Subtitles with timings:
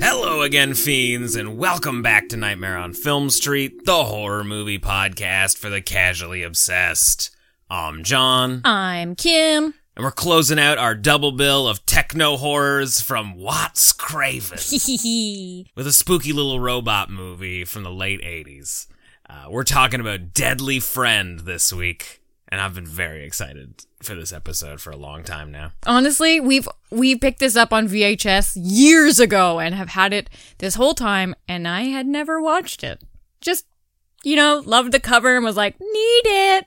[0.00, 5.58] Hello again, fiends, and welcome back to Nightmare on Film Street, the horror movie podcast
[5.58, 7.30] for the casually obsessed.
[7.68, 9.74] I'm Jon, I'm Kim.
[9.96, 14.58] and we're closing out our double bill of techno horrors from Watts Craven
[15.74, 18.86] with a spooky little robot movie from the late 80s.
[19.28, 22.17] Uh, we're talking about Deadly Friend this week,
[22.48, 25.72] and I've been very excited for this episode for a long time now.
[25.86, 30.74] Honestly, we've we picked this up on VHS years ago and have had it this
[30.74, 33.02] whole time, and I had never watched it.
[33.40, 33.66] Just
[34.24, 36.66] you know, loved the cover and was like, need it,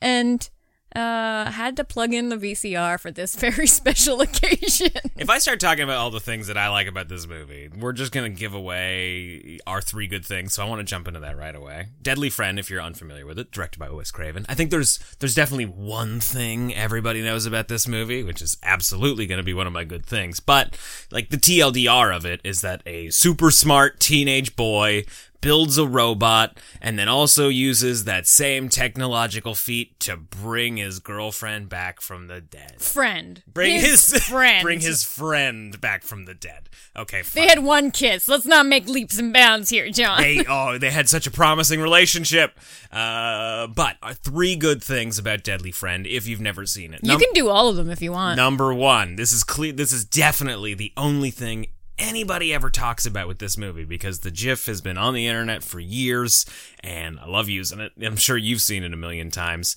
[0.00, 0.48] and
[0.94, 4.90] uh had to plug in the VCR for this very special occasion.
[5.16, 7.92] If I start talking about all the things that I like about this movie, we're
[7.92, 10.54] just going to give away our three good things.
[10.54, 11.88] So I want to jump into that right away.
[12.00, 14.46] Deadly Friend, if you're unfamiliar with it, directed by Wes Craven.
[14.48, 19.26] I think there's there's definitely one thing everybody knows about this movie, which is absolutely
[19.26, 20.40] going to be one of my good things.
[20.40, 20.76] But
[21.10, 25.04] like the TLDR of it is that a super smart teenage boy
[25.42, 31.68] builds a robot and then also uses that same technological feat to bring his girlfriend
[31.68, 32.80] back from the dead.
[32.80, 34.62] friend, Bring his, friend.
[34.62, 36.70] bring his friend back from the dead.
[36.96, 38.26] Okay, They had one kiss.
[38.28, 40.22] Let's not make leaps and bounds here, John.
[40.22, 42.58] They oh they had such a promising relationship.
[42.90, 47.00] Uh, but uh, three good things about Deadly Friend if you've never seen it.
[47.02, 48.36] you can do all of them if you want.
[48.36, 49.16] number one.
[49.16, 49.72] This is clear.
[49.72, 51.66] This is definitely the only thing
[52.02, 55.62] anybody ever talks about with this movie because the GIF has been on the internet
[55.62, 56.44] for years,
[56.80, 57.92] and I love using it.
[58.02, 59.76] I'm sure you've seen it a million times.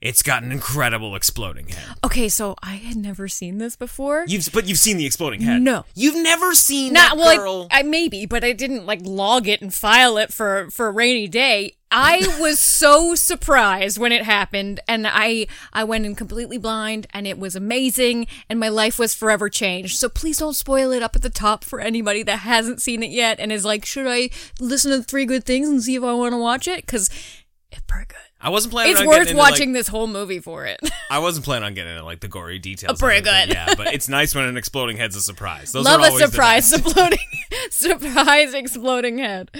[0.00, 1.96] It's got an incredible exploding head.
[2.02, 4.24] Okay, so I had never seen this before.
[4.26, 5.60] You've but you've seen the exploding head.
[5.60, 5.84] No.
[5.94, 7.68] you've never seen Not that well, girl.
[7.70, 10.90] I, I maybe, but I didn't like log it and file it for for a
[10.90, 11.74] rainy day.
[11.90, 17.26] I was so surprised when it happened, and I I went in completely blind, and
[17.26, 19.98] it was amazing, and my life was forever changed.
[19.98, 23.10] So please don't spoil it up at the top for anybody that hasn't seen it
[23.10, 26.14] yet and is like, should I listen to three good things and see if I
[26.14, 26.86] want to watch it?
[26.86, 27.10] Because
[27.70, 28.29] it's pretty good.
[28.42, 28.92] I wasn't planning.
[28.92, 30.80] It's on worth getting into, like- watching this whole movie for it.
[31.10, 32.98] I wasn't planning on getting into like the gory details.
[32.98, 33.50] Pretty good.
[33.50, 35.72] Yeah, but it's nice when an exploding head's a surprise.
[35.72, 37.18] Those Love are a surprise exploding,
[37.70, 39.50] surprise exploding head.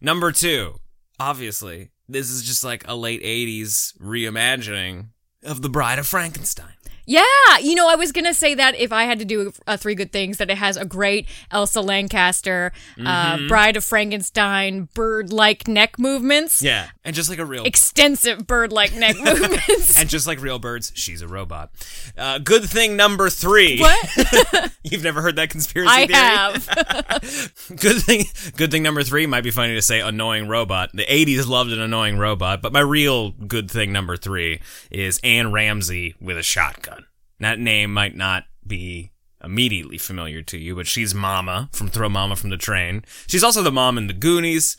[0.00, 0.76] Number two,
[1.20, 5.08] obviously, this is just like a late '80s reimagining
[5.44, 6.74] of The Bride of Frankenstein.
[7.12, 9.94] Yeah, you know, I was gonna say that if I had to do uh, three
[9.94, 12.72] good things, that it has a great Elsa Lanchester,
[13.04, 17.64] uh, Bride of Frankenstein, bird-like neck movements, Yeah, and just like a real.
[17.64, 19.98] extensive bird-like neck movements.
[20.00, 21.70] and just like real birds, she's a robot.
[22.16, 23.78] Uh, good thing number three.
[23.80, 26.18] what You've never heard that conspiracy I theory?
[26.18, 27.52] have?
[27.80, 28.24] good thing
[28.56, 31.80] good thing number three might be funny to say annoying robot the 80s loved an
[31.80, 37.01] annoying robot but my real good thing number three is anne ramsey with a shotgun
[37.44, 39.10] that name might not be
[39.44, 43.62] immediately familiar to you but she's mama from throw mama from the train she's also
[43.62, 44.76] the mom in the goonies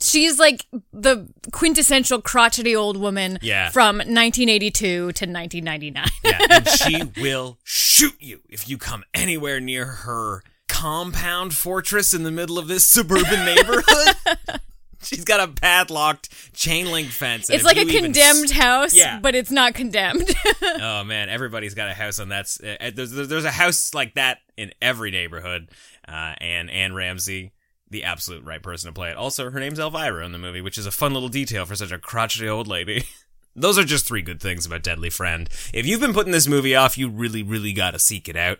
[0.00, 3.70] She's like the quintessential crotchety old woman Yeah.
[3.70, 6.04] from 1982 to 1999.
[6.24, 12.24] yeah and she will shoot you if you come anywhere near her compound fortress in
[12.24, 14.16] the middle of this suburban neighborhood
[15.06, 17.50] She's got a padlocked chain link fence.
[17.50, 19.18] it's like a you even condemned house, Yeah.
[19.20, 20.30] but it's not condemned.
[20.84, 22.46] Oh man, everybody's got a house on that.
[22.80, 25.68] Uh, there's there's a house like that in every neighborhood.
[26.06, 27.52] Uh, and Anne Ramsey,
[27.90, 29.16] the absolute right person to play it.
[29.16, 31.92] Also, her name's Elvira in the movie, which is a fun little detail for such
[31.92, 33.04] a crotchety old lady.
[33.54, 35.48] Those are just three good things about Deadly Friend.
[35.74, 38.58] If you've been putting this movie off, you really, really got to seek it out.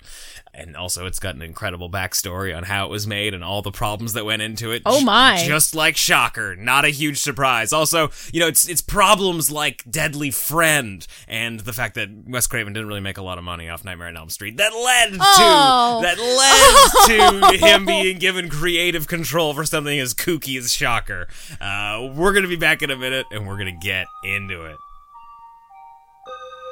[0.55, 3.71] And also, it's got an incredible backstory on how it was made and all the
[3.71, 4.83] problems that went into it.
[4.85, 5.43] Oh, my.
[5.47, 7.73] Just like Shocker, not a huge surprise.
[7.73, 12.75] Also, you know, it's it's problems like Deadly Friend and the fact that Wes Craven
[12.75, 16.01] didn't really make a lot of money off Nightmare on Elm Street that led Oh.
[16.03, 21.29] to that led to him being given creative control for something as kooky as Shocker.
[21.63, 24.77] Uh, we're gonna be back in a minute and we're gonna get into it.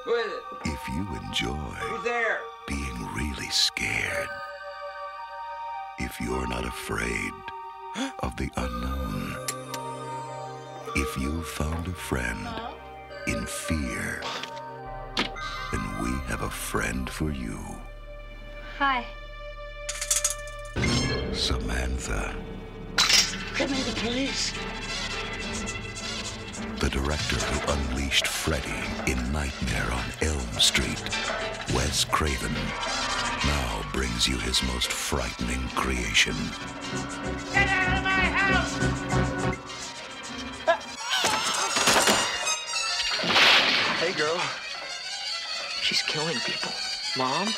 [0.05, 0.43] Who is it?
[0.65, 2.41] If you enjoy Who's there?
[2.67, 4.29] being really scared,
[5.99, 7.33] if you're not afraid
[8.21, 9.37] of the unknown,
[10.97, 12.49] if you've found a friend
[13.27, 14.23] in fear,
[15.73, 17.59] then we have a friend for you.
[18.79, 19.05] Hi.
[21.33, 22.35] Samantha.
[23.57, 24.55] Get me the police.
[26.81, 28.73] The director who unleashed Freddy
[29.07, 30.99] in Nightmare on Elm Street,
[31.75, 32.55] Wes Craven,
[33.45, 36.35] now brings you his most frightening creation.
[37.53, 38.79] Get out of my house!
[44.01, 44.41] Hey, girl.
[45.83, 46.73] She's killing people.
[47.19, 47.49] Mom?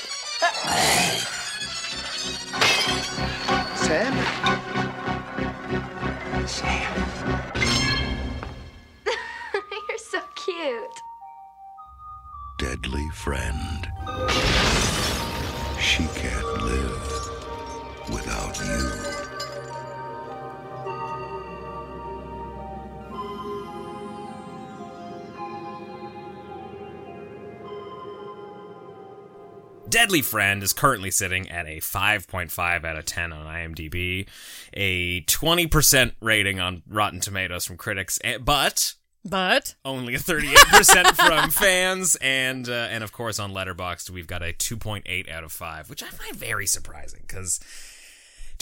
[30.12, 34.28] Deadly Friend is currently sitting at a 5.5 out of 10 on IMDb,
[34.74, 38.92] a 20% rating on Rotten Tomatoes from critics, eh, but
[39.24, 44.42] But only a 38% from fans, and uh, and of course on Letterboxd we've got
[44.42, 47.58] a 2.8 out of 5, which I find very surprising because.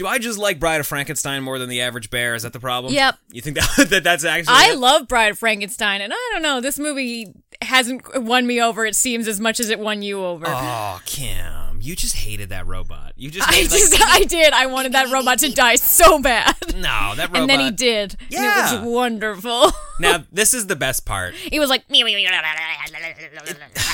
[0.00, 2.34] Do I just like Bride of Frankenstein more than the average bear?
[2.34, 2.94] Is that the problem?
[2.94, 3.18] Yep.
[3.32, 4.54] You think that, that that's actually?
[4.56, 4.78] I it?
[4.78, 8.86] love Bride of Frankenstein, and I don't know, this movie hasn't won me over.
[8.86, 10.46] It seems as much as it won you over.
[10.48, 13.12] Oh, Kim, you just hated that robot.
[13.16, 14.54] You just I hated, like, just, I did.
[14.54, 17.36] I wanted that robot to die so bad, no that robot.
[17.42, 18.12] and then he did.
[18.22, 18.72] and Yeah.
[18.76, 19.70] it was wonderful.
[19.98, 21.34] Now this is the best part.
[21.34, 21.82] he was like,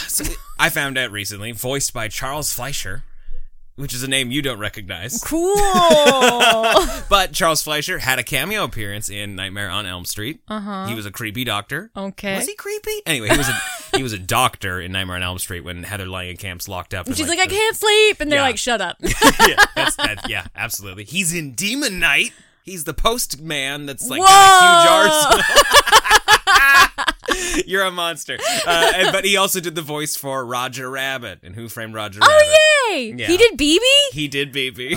[0.06, 0.24] So,
[0.56, 3.02] I found out recently, voiced by Charles Fleischer,
[3.76, 5.20] which is a name you don't recognize.
[5.24, 5.54] cool.
[7.08, 10.40] But Charles Fleischer had a cameo appearance in Nightmare on Elm Street.
[10.48, 10.86] Uh-huh.
[10.86, 11.90] He was a creepy doctor.
[11.96, 12.36] Okay.
[12.36, 13.00] Was he creepy?
[13.06, 16.06] Anyway, he was a he was a doctor in Nightmare on Elm Street when Heather
[16.06, 17.06] Langenkamp's locked up.
[17.06, 18.46] in, She's like, I the- can't sleep, and they're Yeah.
[18.46, 18.96] like, shut up.
[19.00, 21.04] yeah, that's, that, yeah, absolutely.
[21.04, 22.32] He's in Demon Knight.
[22.64, 24.26] He's the postman that's like Whoa!
[24.26, 25.44] got a huge arsenal.
[27.70, 28.38] You're a monster.
[28.66, 32.20] Uh, and, but he also did the voice for Roger Rabbit and Who Framed Roger
[32.20, 32.32] Rabbit.
[32.34, 33.14] oh yay!
[33.16, 33.26] Yeah.
[33.26, 33.78] He did BB.
[34.12, 34.94] He did BB.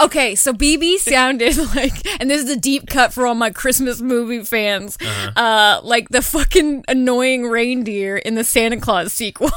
[0.00, 4.00] Okay, so BB sounded like, and this is a deep cut for all my Christmas
[4.00, 5.30] movie fans, Uh-huh.
[5.40, 9.52] uh like the fucking annoying reindeer in the Santa Claus sequels,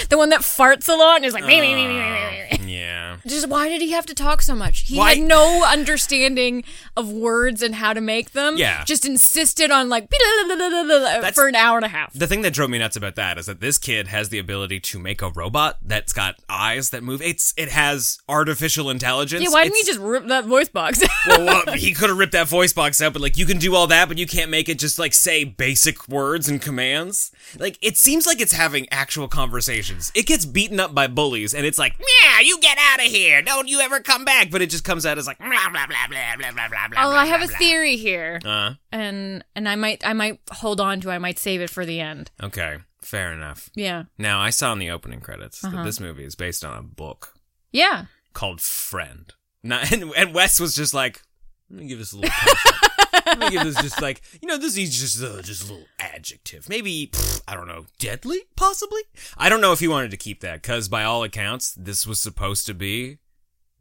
[0.08, 3.01] the one that farts a lot and is like, yeah.
[3.26, 4.80] Just why did he have to talk so much?
[4.88, 6.64] He Why- had no understanding
[6.96, 8.56] of words and how to make them.
[8.56, 8.84] Yeah.
[8.84, 12.12] just insisted on like That's- for an hour and a half.
[12.12, 14.80] The thing that drove me nuts about that is that this kid has the ability
[14.80, 17.22] to make a robot that's got eyes that move.
[17.22, 19.42] It's it has artificial intelligence.
[19.42, 21.02] yeah, why didn't he just rip that voice box?
[21.26, 23.74] well, well, he could have ripped that voice box out, but like you can do
[23.74, 27.30] all that, but you can't make it just like say basic words and commands.
[27.58, 30.10] Like it seems like it's having actual conversations.
[30.14, 33.42] It gets beaten up by bullies, and it's like, yeah, you get out of here.
[33.42, 34.50] Don't you ever come back.
[34.50, 36.86] But it just comes out as like, blah blah blah blah blah blah blah.
[37.04, 38.52] oh, blah, I have a blah, theory here, blah.
[38.68, 41.10] Uh, and and I might I might hold on to.
[41.10, 41.12] it.
[41.12, 42.30] I might save it for the end.
[42.42, 43.68] okay, fair enough.
[43.74, 45.76] Yeah, Now I saw in the opening credits Uh-huh.
[45.76, 47.34] that this movie is based on a book
[47.72, 48.06] yeah.
[48.32, 49.32] called Friend.
[49.62, 51.22] Not, and, and Wes was just like,
[51.70, 52.30] let me give this a little.
[53.12, 55.86] let me give this just like, you know, this is just uh, just a little
[55.98, 56.68] adjective.
[56.68, 59.02] Maybe pff, I don't know, deadly, possibly.
[59.36, 62.20] I don't know if he wanted to keep that because by all accounts, this was
[62.20, 63.18] supposed to be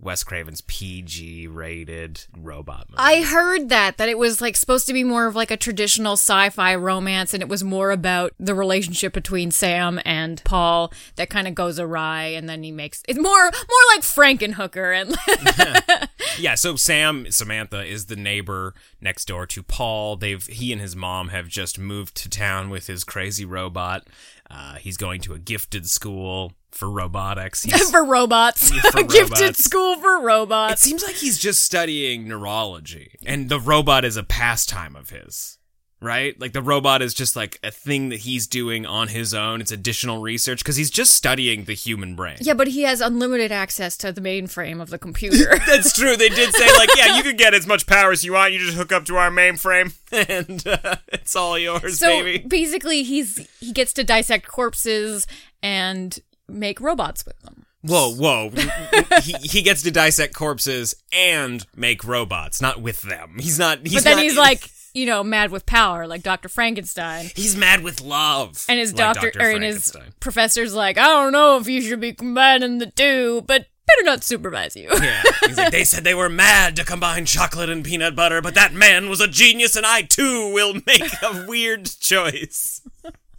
[0.02, 2.98] Wes Craven's PG rated robot movie.
[2.98, 6.14] I heard that that it was like supposed to be more of like a traditional
[6.14, 11.48] sci-fi romance and it was more about the relationship between Sam and Paul that kind
[11.48, 16.76] of goes awry and then he makes it's more more like Frankenhooker and Yeah, so
[16.76, 20.16] Sam Samantha is the neighbor next door to Paul.
[20.16, 24.08] They've he and his mom have just moved to town with his crazy robot.
[24.50, 27.66] Uh, he's going to a gifted school for robotics.
[27.92, 28.72] For robots.
[28.92, 30.74] For Gifted school for robots.
[30.74, 35.58] it seems like he's just studying neurology, and the robot is a pastime of his.
[36.02, 36.40] Right?
[36.40, 39.62] Like the robot is just like a thing that he's doing on his own.
[39.62, 42.38] It's additional research because he's just studying the human brain.
[42.42, 45.60] Yeah, but he has unlimited access to the mainframe of the computer.
[45.68, 46.18] That's true.
[46.18, 48.52] They did say like, yeah, you can get as much power as you want.
[48.52, 52.48] You just hook up to our mainframe, and uh, it's all yours, so baby.
[52.48, 55.28] basically he's he gets to dissect corpses
[55.62, 56.18] and
[56.50, 57.66] make robots with them.
[57.84, 58.50] Whoa, whoa!
[59.22, 63.38] he, he gets to dissect corpses and make robots, not with them.
[63.40, 63.80] He's not.
[63.80, 66.50] He's but then not- he's like, you know, mad with power, like Dr.
[66.50, 67.30] Frankenstein.
[67.36, 68.66] he's mad with love.
[68.68, 69.46] And his like doctor, Dr.
[69.46, 73.44] or and his professor's like, I don't know if you should be combining the two,
[73.48, 74.90] but better not supervise you.
[75.02, 78.56] Yeah, he's like, they said they were mad to combine chocolate and peanut butter, but
[78.56, 82.82] that man was a genius, and I too will make a weird choice.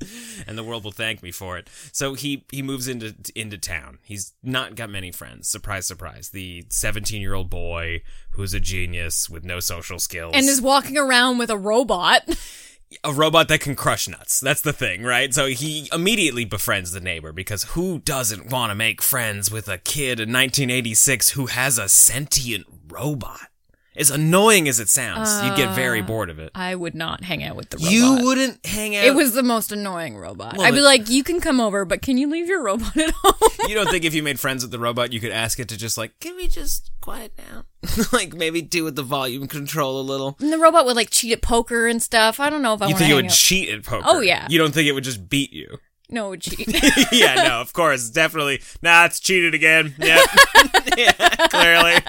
[0.47, 1.68] and the world will thank me for it.
[1.92, 3.99] So he he moves into into town.
[4.02, 5.49] He's not got many friends.
[5.49, 6.30] Surprise, surprise.
[6.30, 10.97] The 17 year old boy who's a genius with no social skills And is walking
[10.99, 12.23] around with a robot.
[13.04, 14.40] a robot that can crush nuts.
[14.40, 15.32] That's the thing, right?
[15.32, 19.78] So he immediately befriends the neighbor because who doesn't want to make friends with a
[19.78, 23.49] kid in 1986 who has a sentient robot?
[23.94, 26.50] As annoying as it sounds, you'd get very uh, bored of it.
[26.54, 27.92] I would not hang out with the robot.
[27.92, 29.04] You wouldn't hang out.
[29.04, 30.56] It was the most annoying robot.
[30.56, 32.96] Well, I'd be it- like, you can come over, but can you leave your robot
[32.96, 33.50] at home?
[33.68, 35.76] you don't think if you made friends with the robot, you could ask it to
[35.76, 37.64] just like, can we just quiet down?
[38.12, 40.37] like maybe do with the volume control a little.
[40.40, 42.40] and the robot would like cheat at poker and stuff.
[42.40, 43.30] I don't know if I You think it would out.
[43.32, 44.04] cheat at poker?
[44.08, 44.46] Oh, yeah.
[44.49, 45.78] You don't think it would just beat you?
[46.08, 46.66] no, it would cheat.
[47.12, 48.62] yeah, no, of course, definitely.
[48.82, 49.94] Nah, it's cheated again.
[49.99, 50.20] Yep.
[50.96, 51.12] yeah,
[51.49, 52.00] clearly.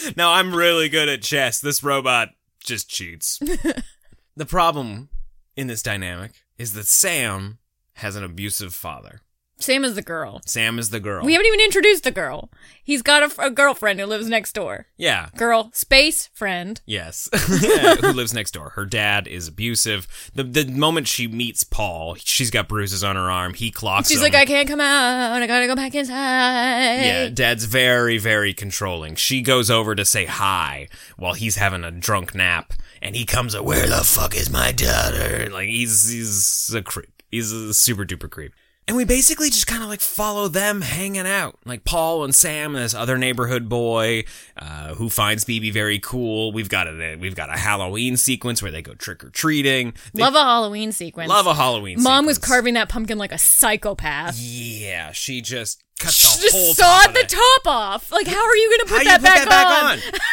[0.16, 1.60] No, I'm really good at chess.
[1.60, 2.30] This robot
[2.64, 3.38] just cheats.
[4.36, 5.08] the problem
[5.56, 7.58] in this dynamic is that Sam
[7.94, 9.22] has an abusive father.
[9.62, 10.40] Same is the girl.
[10.46, 11.24] Sam is the girl.
[11.24, 12.50] We haven't even introduced the girl.
[12.84, 14.86] He's got a, a girlfriend who lives next door.
[14.96, 15.28] yeah.
[15.36, 16.80] Girl, space friend.
[16.86, 17.28] Yes.
[17.62, 18.70] Yeah, Who lives next door.
[18.70, 20.06] Her dad is abusive.
[20.34, 23.54] The the moment she meets Paul, she's got bruises on her arm.
[23.54, 24.24] He clocks She's him.
[24.24, 25.40] like, I can't come out.
[25.42, 27.04] I gotta go back inside.
[27.04, 29.14] Yeah, dad's very, very controlling.
[29.14, 33.54] She goes over to say hi while he's having a drunk nap, and he comes
[33.54, 35.48] up, Where the fuck is my daughter?
[35.50, 37.22] Like, he's, he's a creep.
[37.30, 38.52] He's a super duper creep.
[38.88, 41.56] And we basically just kind of like follow them hanging out.
[41.64, 44.24] Like Paul and Sam and this other neighborhood boy,
[44.56, 46.50] uh, who finds BB very cool.
[46.52, 49.94] We've got a, we've got a Halloween sequence where they go trick or treating.
[50.14, 51.28] Love a Halloween sequence.
[51.28, 54.36] Love a Halloween Mom was carving that pumpkin like a psychopath.
[54.38, 56.40] Yeah, she just cut the She whole
[56.74, 57.28] just top sawed of the it.
[57.28, 58.10] top off.
[58.10, 59.98] Like, how are you gonna How put, that, put back that on?
[59.98, 60.20] back on?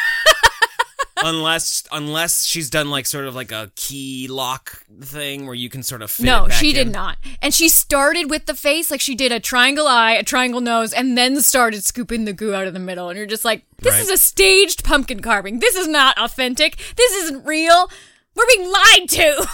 [1.24, 5.82] unless unless she's done like sort of like a key lock thing where you can
[5.82, 7.16] sort of fit No, she did not.
[7.42, 10.92] And she started with the face, like she did a triangle eye, a triangle nose,
[10.92, 13.08] and then started scooping the goo out of the middle.
[13.08, 14.02] And you're just like, this Right.
[14.02, 15.58] is a staged pumpkin carving.
[15.60, 16.76] This is not authentic.
[16.96, 17.90] This isn't real.
[18.34, 19.46] We're being lied to.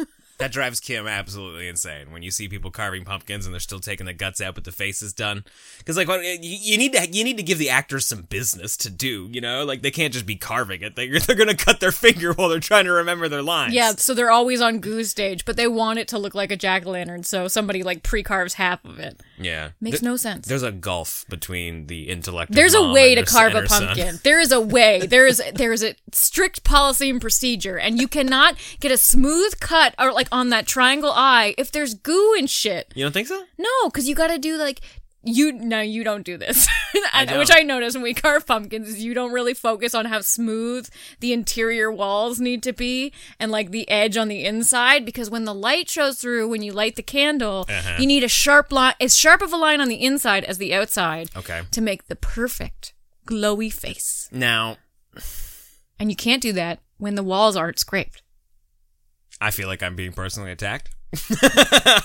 [0.38, 4.06] That drives Kim absolutely insane when you see people carving pumpkins and they're still taking
[4.06, 5.44] the guts out, but the face is done.
[5.78, 9.28] Because like, you, need to you need to give the actors some business to do.
[9.30, 10.94] You know, like they can't just be carving it.
[10.94, 13.72] They're they're gonna cut their finger while they're trying to remember their lines.
[13.72, 16.56] yeah, so they're always on goo stage, but they want it to look like a
[16.56, 19.20] jack o' lantern, so somebody like pre carves half of it.
[19.38, 19.70] yeah.
[19.80, 20.46] Makes no sense.
[20.46, 22.52] There's a gulf between the intellect.
[22.52, 23.86] There's a way to carve a her son.
[23.86, 24.18] pumpkin.
[24.22, 25.06] There is a way.
[25.06, 29.58] There is there is a strict policy and procedure, and you cannot get a smooth
[29.60, 32.92] cut or like on that triangle eye if there's goo and shit.
[32.94, 33.44] You don't think so?
[33.58, 34.80] No, because you got to do like
[35.22, 35.52] you.
[35.52, 36.68] No, you don't do this.
[37.12, 37.38] And- don't.
[37.38, 40.88] Which I notice when we carve pumpkins is you don't really focus on how smooth
[41.20, 45.44] the interior walls need to be and like the edge on the inside because when
[45.44, 47.96] the light shows through when you light the candle, Uh-huh.
[47.98, 50.74] you need a sharp line, as sharp of a line on the inside as the
[50.74, 51.62] outside Okay.
[51.70, 52.94] to make the perfect
[53.26, 54.28] glowy face.
[54.32, 54.76] Now,
[55.98, 58.22] And you can't do that when the walls aren't scraped.
[59.40, 60.90] I feel like I'm being personally attacked.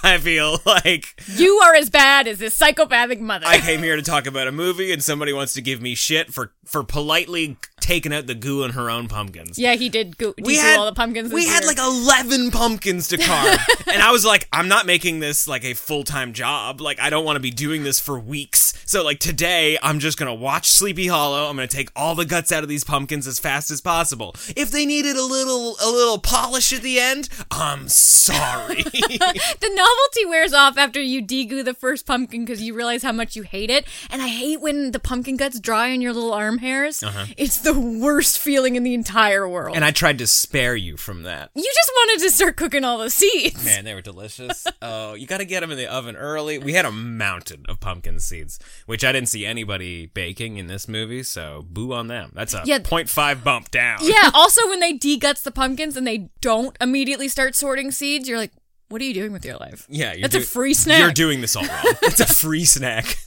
[0.03, 3.45] I feel like You are as bad as this psychopathic mother.
[3.47, 6.31] I came here to talk about a movie and somebody wants to give me shit
[6.33, 9.57] for for politely taking out the goo in her own pumpkins.
[9.57, 11.33] yeah, he did go We had all the pumpkins.
[11.33, 11.69] We this had year.
[11.69, 13.59] like eleven pumpkins to carve,
[13.91, 16.79] and I was like, I'm not making this like a full time job.
[16.79, 18.73] Like, I don't want to be doing this for weeks.
[18.85, 21.49] So, like today, I'm just gonna watch Sleepy Hollow.
[21.49, 24.35] I'm gonna take all the guts out of these pumpkins as fast as possible.
[24.55, 28.83] If they needed a little a little polish at the end, I'm sorry.
[28.83, 33.35] the novelty wears off after you degoo the first pumpkin because you realize how much
[33.35, 33.85] you hate it.
[34.09, 37.03] And I hate when the pumpkin guts dry on your little arm hairs.
[37.37, 39.71] It's the worst feeling in the entire world.
[39.71, 39.75] Uh-huh.
[39.75, 41.51] and I tried to spare you from that.
[41.55, 43.63] you just wanted to start cooking all the seeds.
[43.65, 44.65] Man, they were delicious.
[44.83, 46.57] Oh, you got to get them in the oven early.
[46.57, 50.87] We had a mountain of pumpkin seeds, which I didn't see anybody baking in this
[50.87, 52.31] movie, so boo on them.
[52.33, 52.79] That's a Yeah.
[52.79, 53.99] 0.5 bump down.
[54.01, 58.37] Yeah, also when they deguts the pumpkins and they don't immediately start sorting seeds, you're
[58.39, 58.51] like,
[58.89, 59.85] what are you doing with your life?
[59.89, 60.99] Yeah, you're That's a free snack.
[60.99, 61.83] You're doing this all wrong.
[62.01, 63.17] it's a free snack.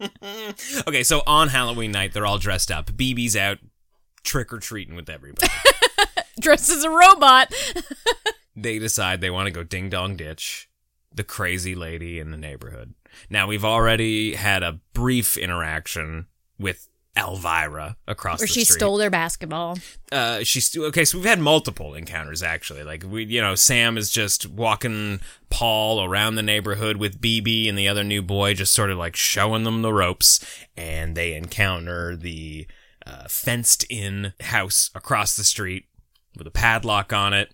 [0.86, 2.90] okay, so on Halloween night, they're all dressed up.
[2.92, 3.58] BB's out
[4.22, 5.48] trick or treating with everybody.
[6.40, 7.52] Dressed as a robot.
[8.56, 10.68] they decide they want to go ding dong ditch
[11.12, 12.94] the crazy lady in the neighborhood.
[13.28, 16.26] Now, we've already had a brief interaction
[16.58, 18.52] with Elvira across the street.
[18.52, 18.76] Or she street.
[18.78, 19.78] stole their basketball.
[20.12, 24.10] uh she's okay so we've had multiple encounters actually like we you know sam is
[24.10, 25.20] just walking
[25.50, 29.16] paul around the neighborhood with bb and the other new boy just sort of like
[29.16, 30.44] showing them the ropes
[30.76, 32.66] and they encounter the
[33.06, 35.86] uh, fenced in house across the street
[36.36, 37.52] with a padlock on it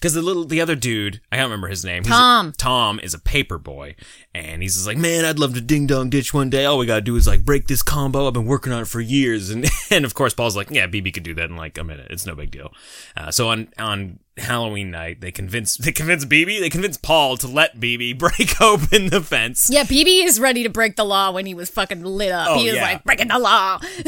[0.00, 2.04] Because the little, the other dude, I can't remember his name.
[2.04, 2.52] He's- Tom.
[2.56, 3.96] Tom is a paper boy,
[4.34, 6.64] and he's just like, man, I'd love to ding dong ditch one day.
[6.64, 8.26] All we gotta do is like break this combo.
[8.26, 11.12] I've been working on it for years, and and of course Paul's like, yeah, BB
[11.12, 12.06] could do that in like a minute.
[12.10, 12.72] It's no big deal.
[13.14, 17.46] Uh, so on on Halloween night, they convince they convince BB, they convince Paul to
[17.46, 19.68] let BB break open the fence.
[19.70, 22.48] Yeah, BB is ready to break the law when he was fucking lit up.
[22.50, 22.82] Oh, he was yeah.
[22.82, 23.78] like breaking the law.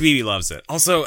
[0.00, 0.64] BB loves it.
[0.68, 1.06] Also,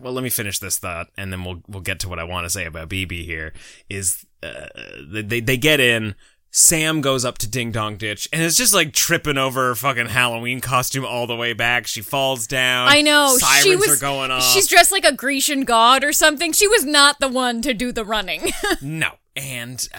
[0.00, 2.44] well, let me finish this thought, and then we'll we'll get to what I want
[2.44, 3.24] to say about BB.
[3.24, 3.52] Here
[3.88, 4.66] is uh,
[5.06, 6.14] they they get in.
[6.52, 10.06] Sam goes up to Ding Dong Ditch and it's just like tripping over her fucking
[10.06, 11.86] Halloween costume all the way back.
[11.86, 12.88] She falls down.
[12.88, 13.36] I know.
[13.38, 14.42] Sirens she was are going off.
[14.42, 16.52] She's dressed like a Grecian god or something.
[16.52, 18.50] She was not the one to do the running.
[18.82, 19.12] No.
[19.36, 19.98] And uh,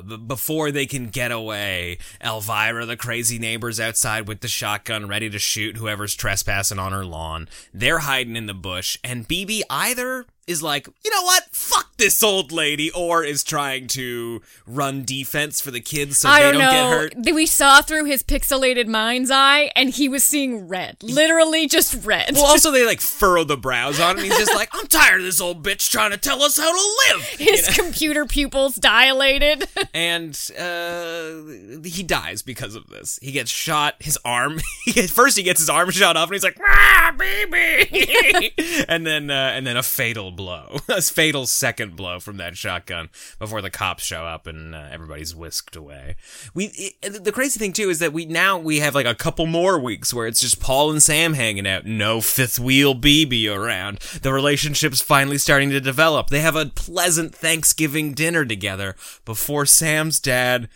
[0.00, 5.28] b- before they can get away, Elvira, the crazy neighbor's outside with the shotgun ready
[5.28, 7.48] to shoot whoever's trespassing on her lawn.
[7.74, 12.22] They're hiding in the bush, and BB either is like, you know what, fuck this
[12.22, 16.60] old lady, or is trying to run defense for the kids so I they don't,
[16.60, 16.90] don't, get know.
[16.90, 17.34] hurt.
[17.34, 20.96] We saw through his pixelated mind's eye, and he was seeing red.
[21.00, 22.32] Literally just red.
[22.34, 24.24] Well, also they like furrow the brows on him.
[24.24, 27.14] He's just like, I'm tired of this old bitch trying to tell us how to
[27.14, 27.22] live.
[27.38, 29.68] his computer pupils dilated.
[29.94, 33.20] and uh, he dies because of this.
[33.22, 33.94] He gets shot.
[34.00, 34.60] His arm.
[35.08, 38.52] First, he gets his arm shot off, and he's like, "Ah, baby!"
[38.88, 43.08] and then, uh, and then a fatal blow, a fatal second blow from that shotgun
[43.38, 46.16] before the cops show up and uh, everybody's whisked away.
[46.54, 46.66] We.
[47.02, 49.78] It, the crazy thing too is that we now we have like a couple more
[49.78, 51.86] weeks where it's just Paul and Sam hanging out.
[51.86, 53.98] No fifth wheel BB around.
[54.22, 56.28] The relationship's finally starting to develop.
[56.28, 60.68] They have a pleasant Thanksgiving dinner together before Sam's dad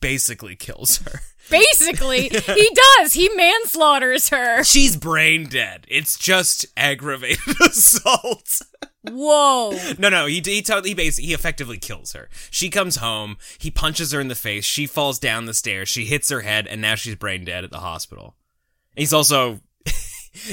[0.00, 1.20] basically kills her.
[1.50, 3.12] Basically, he does.
[3.12, 4.64] He manslaughters her.
[4.64, 5.86] She's brain dead.
[5.88, 8.62] It's just aggravated assault.
[9.04, 9.78] Whoa.
[9.98, 12.28] No, no, he he totally he basically he effectively kills her.
[12.50, 16.06] She comes home, he punches her in the face, she falls down the stairs, she
[16.06, 18.36] hits her head, and now she's brain dead at the hospital.
[18.96, 19.60] He's also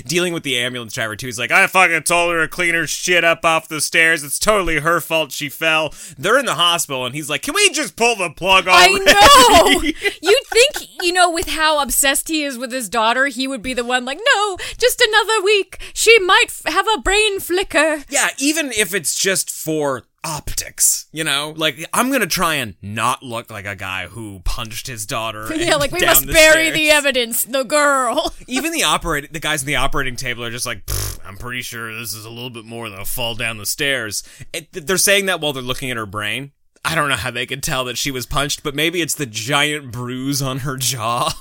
[0.06, 1.28] dealing with the ambulance driver too.
[1.28, 4.24] He's like, I fucking told her to clean her shit up off the stairs.
[4.24, 5.94] It's totally her fault she fell.
[6.18, 8.76] They're in the hospital, and he's like, Can we just pull the plug off?
[8.78, 9.82] I know.
[10.22, 13.74] You'd think, you know, with how obsessed he is with his daughter, he would be
[13.74, 15.80] the one like, no, just another week.
[15.94, 18.04] She might f- have a brain flicker.
[18.10, 23.24] Yeah, even if it's just for optics, you know, like I'm gonna try and not
[23.24, 25.48] look like a guy who punched his daughter.
[25.62, 26.74] Yeah, like we must the bury stairs.
[26.76, 27.44] the evidence.
[27.44, 28.34] The girl.
[28.48, 30.84] Even the operating, the guys in the operating table are just like,
[31.26, 34.24] I'm pretty sure this is a little bit more than a fall down the stairs.
[34.54, 36.52] It, they're saying that while they're looking at her brain.
[36.84, 39.28] I don't know how they could tell that she was punched, but maybe it's the
[39.28, 41.32] giant bruise on her jaw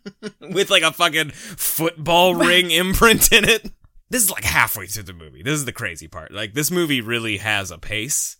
[0.40, 3.72] with like a fucking football ring imprint in it.
[4.14, 5.42] This is like halfway through the movie.
[5.42, 6.30] This is the crazy part.
[6.30, 8.36] Like this movie really has a pace.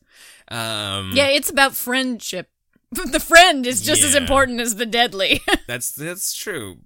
[0.47, 2.49] Um, Yeah, it's about friendship.
[2.93, 5.41] The friend is just as important as the deadly.
[5.67, 6.77] That's that's true.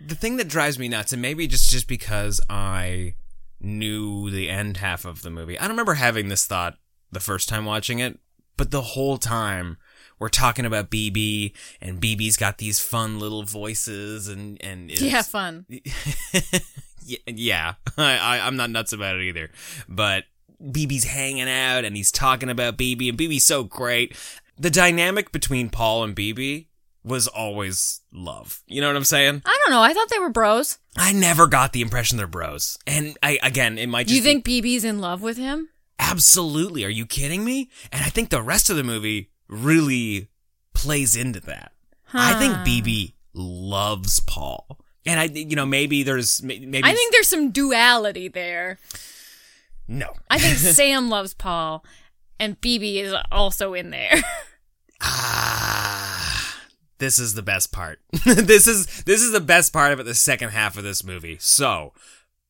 [0.00, 3.16] The thing that drives me nuts, and maybe just just because I
[3.60, 6.78] knew the end half of the movie, I don't remember having this thought
[7.12, 8.18] the first time watching it,
[8.56, 9.76] but the whole time
[10.18, 15.66] we're talking about BB, and BB's got these fun little voices, and and yeah, fun.
[17.04, 17.74] yeah, yeah.
[17.96, 19.50] I, I I'm not nuts about it either,
[19.88, 20.24] but
[20.62, 24.16] BB's hanging out and he's talking about BB, and BB's so great.
[24.58, 26.66] The dynamic between Paul and BB
[27.04, 28.62] was always love.
[28.66, 29.42] You know what I'm saying?
[29.46, 29.80] I don't know.
[29.82, 30.78] I thought they were bros.
[30.96, 32.76] I never got the impression they're bros.
[32.86, 35.68] And I again, it might Do just you think BB's in love with him?
[36.00, 36.84] absolutely.
[36.84, 37.70] Are you kidding me?
[37.92, 40.28] And I think the rest of the movie really
[40.74, 41.72] plays into that.
[42.12, 42.64] I think Huh.
[42.64, 44.78] BB loves Paul.
[45.06, 48.78] And I, you know, maybe there's maybe I think there's some duality there.
[49.86, 50.12] no.
[50.30, 51.84] I think Sam loves Paul,
[52.38, 54.14] and BB is also in there.
[55.00, 56.56] Ah,
[56.98, 58.00] this is the best part.
[58.24, 60.04] this is this is the best part of it.
[60.04, 61.36] The second half of this movie.
[61.40, 61.92] So,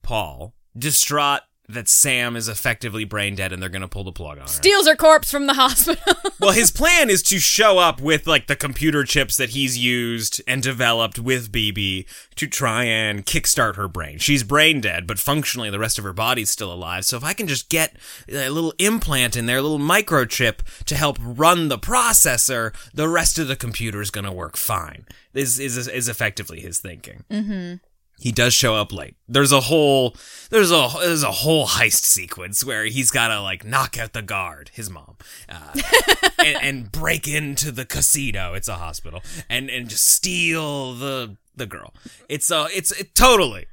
[0.03, 4.43] Paul, distraught that Sam is effectively brain dead and they're gonna pull the plug on
[4.43, 4.49] her.
[4.49, 6.15] Steals her corpse from the hospital.
[6.41, 10.41] well, his plan is to show up with like the computer chips that he's used
[10.47, 14.19] and developed with BB to try and kickstart her brain.
[14.19, 17.05] She's brain dead, but functionally the rest of her body's still alive.
[17.05, 17.95] So if I can just get
[18.29, 23.39] a little implant in there, a little microchip to help run the processor, the rest
[23.39, 25.05] of the computer is going to work fine.
[25.35, 27.25] Is is is effectively his thinking.
[27.31, 27.75] Mm-hmm.
[28.19, 29.17] He does show up late.
[29.29, 30.17] There's a whole
[30.51, 34.23] there's a there's a whole heist sequence where he's got to like knock out the
[34.23, 35.17] guard, his mom,
[35.49, 35.75] uh,
[36.45, 38.55] and, and break into the casino.
[38.55, 41.95] It's a hospital, and and just steal the the girl.
[42.29, 43.67] It's a it's it, totally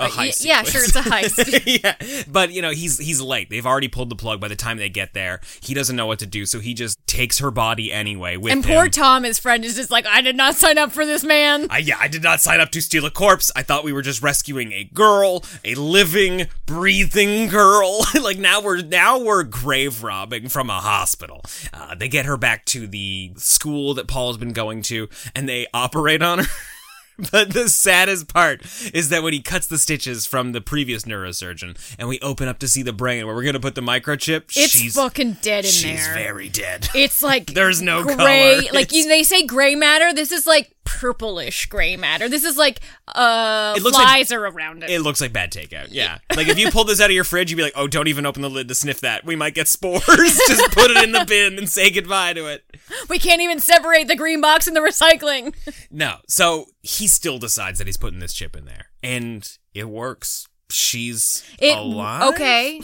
[0.00, 0.44] a heist.
[0.44, 1.62] yeah, sure, it's a heist.
[1.82, 3.50] yeah, but you know he's he's late.
[3.50, 5.40] They've already pulled the plug by the time they get there.
[5.60, 8.64] He doesn't know what to do, so he just takes her body anyway with and
[8.64, 8.76] him.
[8.76, 11.66] poor Tom, his friend, is just like, I did not sign up for this man.
[11.70, 13.50] I, yeah, I did not sign up to steal a corpse.
[13.54, 18.00] I thought we were just rescuing a girl, a living, breathing girl.
[18.20, 21.42] like now we're now we're grave robbing from a hospital.
[21.72, 25.66] Uh, they get her back to the school that Paul's been going to, and they
[25.74, 26.46] operate on her.
[27.32, 28.62] But the saddest part
[28.94, 32.58] is that when he cuts the stitches from the previous neurosurgeon, and we open up
[32.60, 35.70] to see the brain where we're gonna put the microchip, It's she's fucking dead in
[35.70, 35.96] she's there.
[35.96, 36.88] She's very dead.
[36.94, 38.14] It's like There's no gray.
[38.16, 38.62] color.
[38.72, 40.12] Like you, they say, gray matter.
[40.14, 42.28] This is like purplish gray matter.
[42.28, 44.90] This is like uh, It looks like- flies are around it.
[44.90, 45.88] It looks like bad takeout.
[45.90, 46.18] Yeah.
[46.34, 48.26] Like if you pull this out of your fridge, you'd be like, oh, don't even
[48.26, 49.24] open the lid to sniff that.
[49.24, 50.02] We might get spores.
[50.48, 52.64] Just put it in the bin and say goodbye to it.
[53.08, 55.54] we can't even separate the green box and the recycling.
[55.90, 56.16] No.
[56.28, 58.86] So he still decides that he's putting this chip in there.
[59.02, 60.48] And it works.
[60.70, 62.32] She's It alive.
[62.34, 62.80] okay.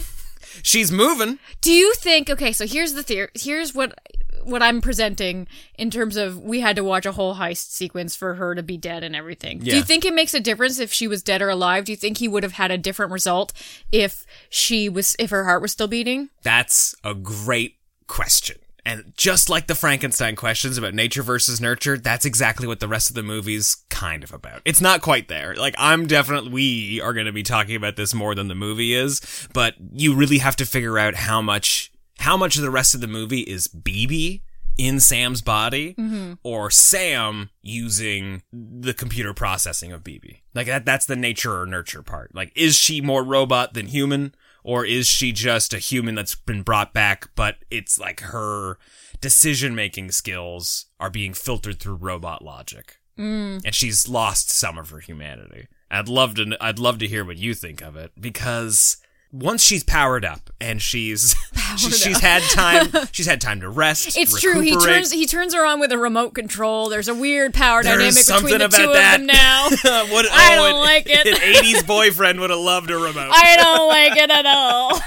[0.63, 1.39] She's moving.
[1.61, 2.31] Do you think?
[2.31, 3.29] Okay, so here's the theory.
[3.35, 3.99] Here's what
[4.47, 8.35] what I'm presenting in terms of we had to watch a whole heist sequence for
[8.35, 9.59] her to be dead and everything.
[9.59, 11.85] Do you think it makes a difference if she was dead or alive?
[11.85, 13.53] Do you think he would have had a different result
[13.91, 16.31] if she was if her heart was still beating?
[16.43, 18.59] That's a great question.
[18.85, 23.11] And just like the Frankenstein questions about nature versus nurture, that's exactly what the rest
[23.11, 24.63] of the movie's kind of about.
[24.65, 25.57] It's not quite there.
[25.57, 28.95] Like, I'm definitely, we are going to be talking about this more than the movie
[28.95, 32.95] is, but you really have to figure out how much, how much of the rest
[32.95, 34.43] of the movie is BB
[34.79, 35.95] in Sam's body
[36.43, 40.41] or Sam using the computer processing of BB.
[40.55, 42.35] Like, that, that's the nature or nurture part.
[42.35, 44.35] Like, is she more robot than human?
[44.67, 48.79] or is she just a human that's been brought back but it's like her
[49.21, 53.61] decision making skills are being filtered through robot logic mm.
[53.65, 57.39] and she's lost some of her humanity i'd love to i'd love to hear what
[57.39, 58.99] you think of it because
[59.33, 61.35] once she's powered up and she's
[61.77, 64.61] she, she's had time she's had time to rest It's true.
[64.61, 66.89] He turns he turns her on with a remote control.
[66.89, 69.21] There's a weird power There's dynamic between the two that.
[69.21, 69.69] of them now.
[70.13, 71.27] what, I oh, don't an- like it.
[71.27, 73.31] An 80s boyfriend would have loved a remote.
[73.33, 74.99] I don't like it at all.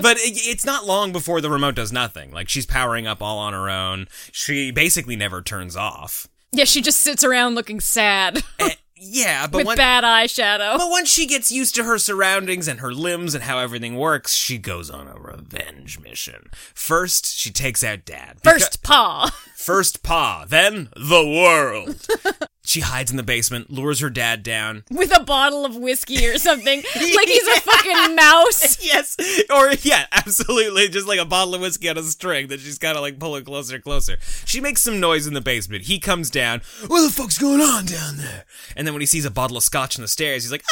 [0.00, 2.30] but it, it's not long before the remote does nothing.
[2.32, 4.06] Like she's powering up all on her own.
[4.32, 6.28] She basically never turns off.
[6.52, 10.76] Yeah, she just sits around looking sad Eh, yeah, but with when, bad eyeshadow.
[10.76, 14.34] but once she gets used to her surroundings and her limbs and how everything works,
[14.34, 16.50] she goes on a revenge mission.
[16.74, 18.38] First, she takes out Dad.
[18.44, 19.30] First paw.
[19.56, 22.06] First Pa, then the world.
[22.70, 24.84] she hides in the basement, lures her dad down.
[24.90, 26.78] with a bottle of whiskey or something.
[26.94, 28.78] like he's a fucking mouse.
[28.90, 29.16] Yes,
[29.54, 32.96] or yeah, absolutely, just like a bottle of whiskey on a string that she's kind
[32.96, 34.16] of like pulling closer and closer.
[34.44, 35.84] She makes some noise in the basement.
[35.84, 36.62] He comes down.
[36.86, 38.46] What the fuck's going on down there?
[38.74, 40.64] And then when he sees a bottle of scotch on the stairs, he's like,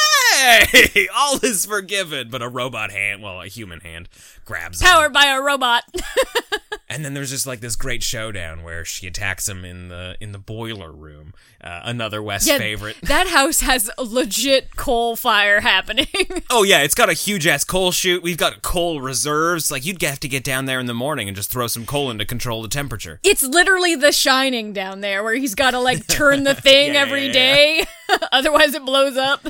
[0.67, 4.09] "Hey, all is forgiven." But a robot hand, well, a human hand,
[4.49, 4.87] grabs him.
[4.87, 5.83] Powered by a robot.
[6.91, 10.31] And then there's just like this great showdown where she attacks him in the in
[10.31, 11.35] the boiler room.
[11.63, 12.97] Uh, another Wes Yeah, favorite.
[13.03, 16.07] That house has a legit coal fire happening.
[16.49, 18.23] Oh yeah, it's got a huge ass coal chute.
[18.23, 19.69] We've got coal reserves.
[19.69, 22.09] Like you'd have to get down there in the morning and just throw some coal
[22.09, 23.19] in to control the temperature.
[23.23, 27.01] it's literally the shining down there where he's got to like turn the thing Yeah,
[27.01, 27.85] every yeah, day.
[28.31, 29.45] Otherwise it blows up.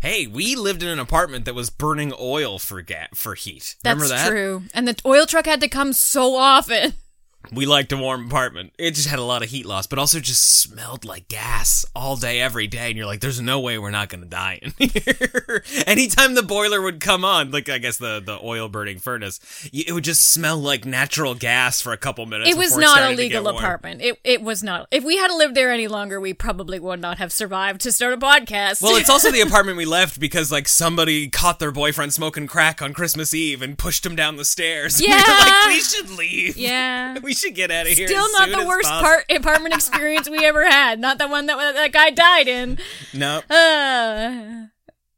[0.00, 3.74] Hey, we lived in an apartment that was burning oil for ga- for heat.
[3.82, 4.28] That's Remember that?
[4.28, 4.62] true.
[4.72, 6.94] And the oil truck had to come so often.
[7.50, 8.74] We liked a warm apartment.
[8.78, 12.16] It just had a lot of heat loss, but also just smelled like gas all
[12.16, 12.88] day, every day.
[12.88, 15.64] And you're like, there's no way we're not going to die in here.
[15.86, 19.40] Anytime the boiler would come on, like I guess the, the oil burning furnace,
[19.72, 22.50] it would just smell like natural gas for a couple minutes.
[22.50, 23.56] It was not a legal warm.
[23.56, 24.02] apartment.
[24.02, 24.86] It it was not.
[24.90, 28.12] If we had lived there any longer, we probably would not have survived to start
[28.12, 28.82] a podcast.
[28.82, 32.82] Well, it's also the apartment we left because like somebody caught their boyfriend smoking crack
[32.82, 35.00] on Christmas Eve and pushed him down the stairs.
[35.08, 35.24] We were Yeah.
[35.38, 36.56] like, we should leave.
[36.58, 37.16] yeah.
[37.28, 38.08] We should get out of here.
[38.08, 40.98] Still not the worst part apartment experience we ever had.
[40.98, 42.78] Not the one that that guy died in.
[43.12, 43.40] No.
[43.50, 44.68] Uh,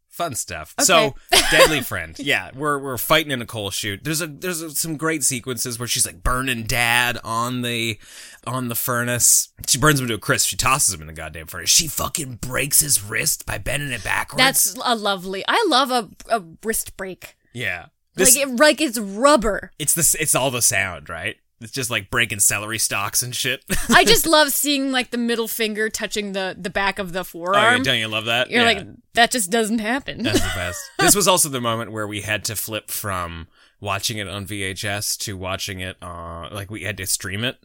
[0.08, 0.74] fun stuff.
[0.78, 0.84] Okay.
[0.84, 1.14] So,
[1.52, 2.18] Deadly Friend.
[2.18, 4.00] Yeah, we're we're fighting in a coal chute.
[4.02, 7.98] There's a there's a, some great sequences where she's like burning dad on the
[8.46, 9.50] on the furnace.
[9.68, 10.48] She burns him to a crisp.
[10.48, 11.70] She tosses him in the goddamn furnace.
[11.70, 14.38] She fucking breaks his wrist by bending it backwards.
[14.38, 15.44] that's a lovely.
[15.46, 17.36] I love a a wrist break.
[17.52, 17.86] yeah.
[18.16, 19.70] This, like it, like it's rubber.
[19.78, 21.36] it's this it's all the sound, right?
[21.60, 23.62] It's just like breaking celery stalks and shit.
[23.90, 27.20] I just love seeing like the middle finger touching the the back of the oh,
[27.20, 27.82] yeah, forearm.
[27.82, 28.50] don't you love that?
[28.50, 28.66] You're Yeah.
[28.66, 30.22] like that just doesn't happen.
[30.22, 30.80] That's the best.
[30.98, 33.48] this was also the moment where we had to flip from
[33.80, 37.58] watching it on VHS to watching it on like we had to stream it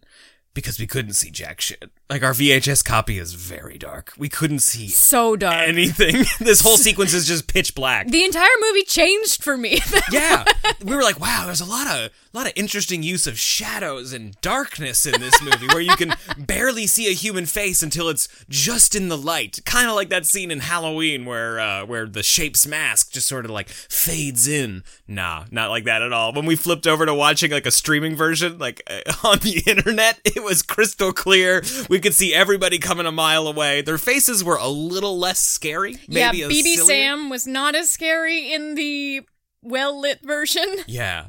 [0.56, 1.92] because we couldn't see jack shit.
[2.10, 4.14] Like our VHS copy is very dark.
[4.18, 5.68] We couldn't see So dark.
[5.68, 6.24] anything.
[6.40, 8.08] this whole sequence is just pitch black.
[8.08, 9.80] the entire movie changed for me.
[10.12, 10.46] yeah,
[10.84, 14.12] we were like, wow, there's a lot of a lot of interesting use of shadows
[14.12, 18.28] and darkness in this movie, where you can barely see a human face until it's
[18.50, 22.24] just in the light, kind of like that scene in Halloween where uh, where the
[22.24, 24.84] shape's mask just sort of like fades in.
[25.08, 26.34] Nah, not like that at all.
[26.34, 30.20] When we flipped over to watching like a streaming version, like uh, on the internet,
[30.24, 31.64] it was crystal clear.
[31.90, 33.82] We could see everybody coming a mile away.
[33.82, 35.98] Their faces were a little less scary.
[36.08, 39.22] yeah, BB Sam was not as scary in the
[39.62, 40.78] well lit version.
[40.88, 41.26] Yeah.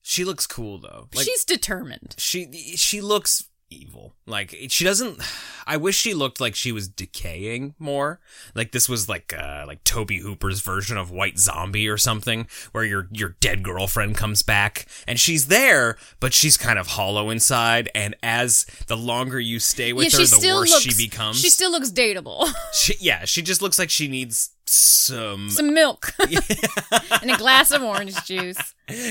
[0.00, 1.08] She looks cool though.
[1.14, 2.14] Like She's determined.
[2.18, 4.14] she she looks evil.
[4.26, 5.20] Like she doesn't
[5.66, 8.20] I wish she looked like she was decaying more.
[8.54, 12.84] Like this was like uh like Tobe Hooper's version of White Zombie or something where
[12.84, 17.88] your your dead girlfriend comes back and she's there but she's kind of hollow inside
[17.94, 20.82] and as the longer you stay with yeah, her she the still worse looks.
[20.84, 21.40] she becomes.
[21.40, 22.48] She still looks dateable.
[22.74, 27.82] She- yeah, she just looks like she needs some Some milk and a glass of
[27.82, 28.56] orange juice.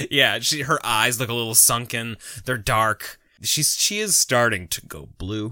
[0.09, 2.17] yeah, she her eyes look a little sunken.
[2.45, 3.19] They're dark.
[3.41, 5.51] She's she is starting to go blue,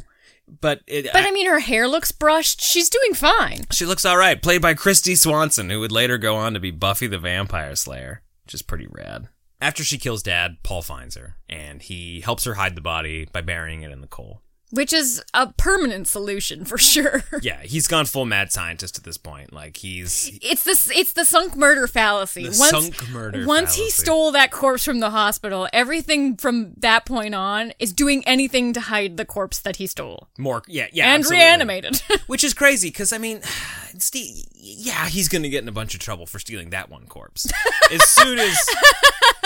[0.62, 2.62] but it, But I mean, her hair looks brushed.
[2.62, 3.66] She's doing fine.
[3.72, 4.42] she looks all right.
[4.42, 8.22] Played by Kristy Swanson, who would later go on to be Buffy the Vampire Slayer,
[8.46, 9.30] which is pretty rad.
[9.62, 13.42] After she kills Dad, Paul finds her and he helps her hide the body by
[13.42, 14.42] burying it in the coal.
[14.72, 17.24] Which is a permanent solution for sure.
[17.42, 19.54] Yeah, he's gone full mad scientist at this point.
[19.54, 22.44] Like he's It's the it's the sunk murder fallacy.
[22.44, 27.06] The once sunk murder once he stole that corpse from the hospital, everything from that
[27.06, 30.64] point on is doing anything to hide the corpse that he stole more.
[30.68, 31.46] Yeah, yeah, and absolutely.
[31.46, 32.02] reanimated.
[32.28, 33.42] Which is crazy because I mean,
[33.98, 37.52] Steve, yeah, he's gonna get in a bunch of trouble for stealing that one corpse.
[37.92, 38.58] As soon as,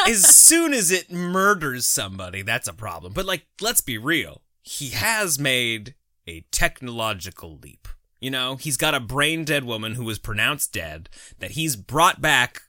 [0.08, 3.14] as soon as it murders somebody, that's a problem.
[3.14, 5.94] But like, let's be real, he has made
[6.26, 7.88] a technological leap.
[8.20, 12.22] You know, he's got a brain dead woman who was pronounced dead that he's brought
[12.22, 12.64] back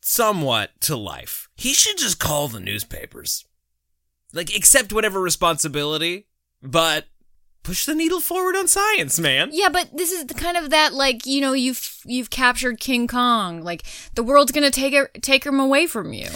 [0.00, 1.48] somewhat to life.
[1.54, 3.44] He should just call the newspapers,
[4.32, 6.26] like accept whatever responsibility,
[6.60, 7.06] but
[7.62, 9.50] push the needle forward on science, man.
[9.52, 13.06] yeah, but this is the kind of that like you know you've you've captured King
[13.06, 13.62] Kong.
[13.62, 16.28] Like the world's gonna take it take him away from you.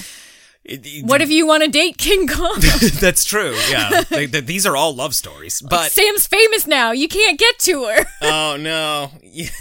[0.64, 2.57] It- it- What if you want to date King Kong?
[3.00, 3.55] That's true.
[3.70, 5.61] Yeah, They- they- these are all love stories.
[5.61, 6.92] But Sam's famous now.
[6.92, 8.07] You can't get to her.
[8.22, 9.11] oh no.
[9.22, 9.48] Yeah.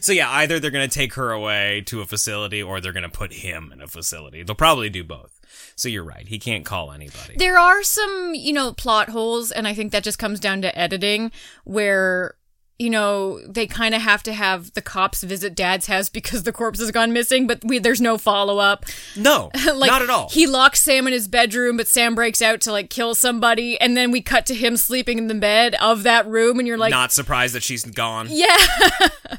[0.00, 3.34] So yeah, either they're gonna take her away to a facility, or they're gonna put
[3.34, 4.42] him in a facility.
[4.42, 5.38] They'll probably do both.
[5.76, 6.26] So you're right.
[6.26, 7.34] He can't call anybody.
[7.36, 10.78] There are some, you know, plot holes, and I think that just comes down to
[10.78, 11.30] editing,
[11.64, 12.34] where,
[12.78, 16.52] you know, they kind of have to have the cops visit Dad's house because the
[16.52, 18.86] corpse has gone missing, but we, there's no follow up.
[19.16, 20.28] No, like, not at all.
[20.28, 23.96] He locks Sam in his bedroom, but Sam breaks out to like kill somebody, and
[23.96, 26.92] then we cut to him sleeping in the bed of that room, and you're like,
[26.92, 28.28] not surprised that she's gone.
[28.30, 28.56] yeah,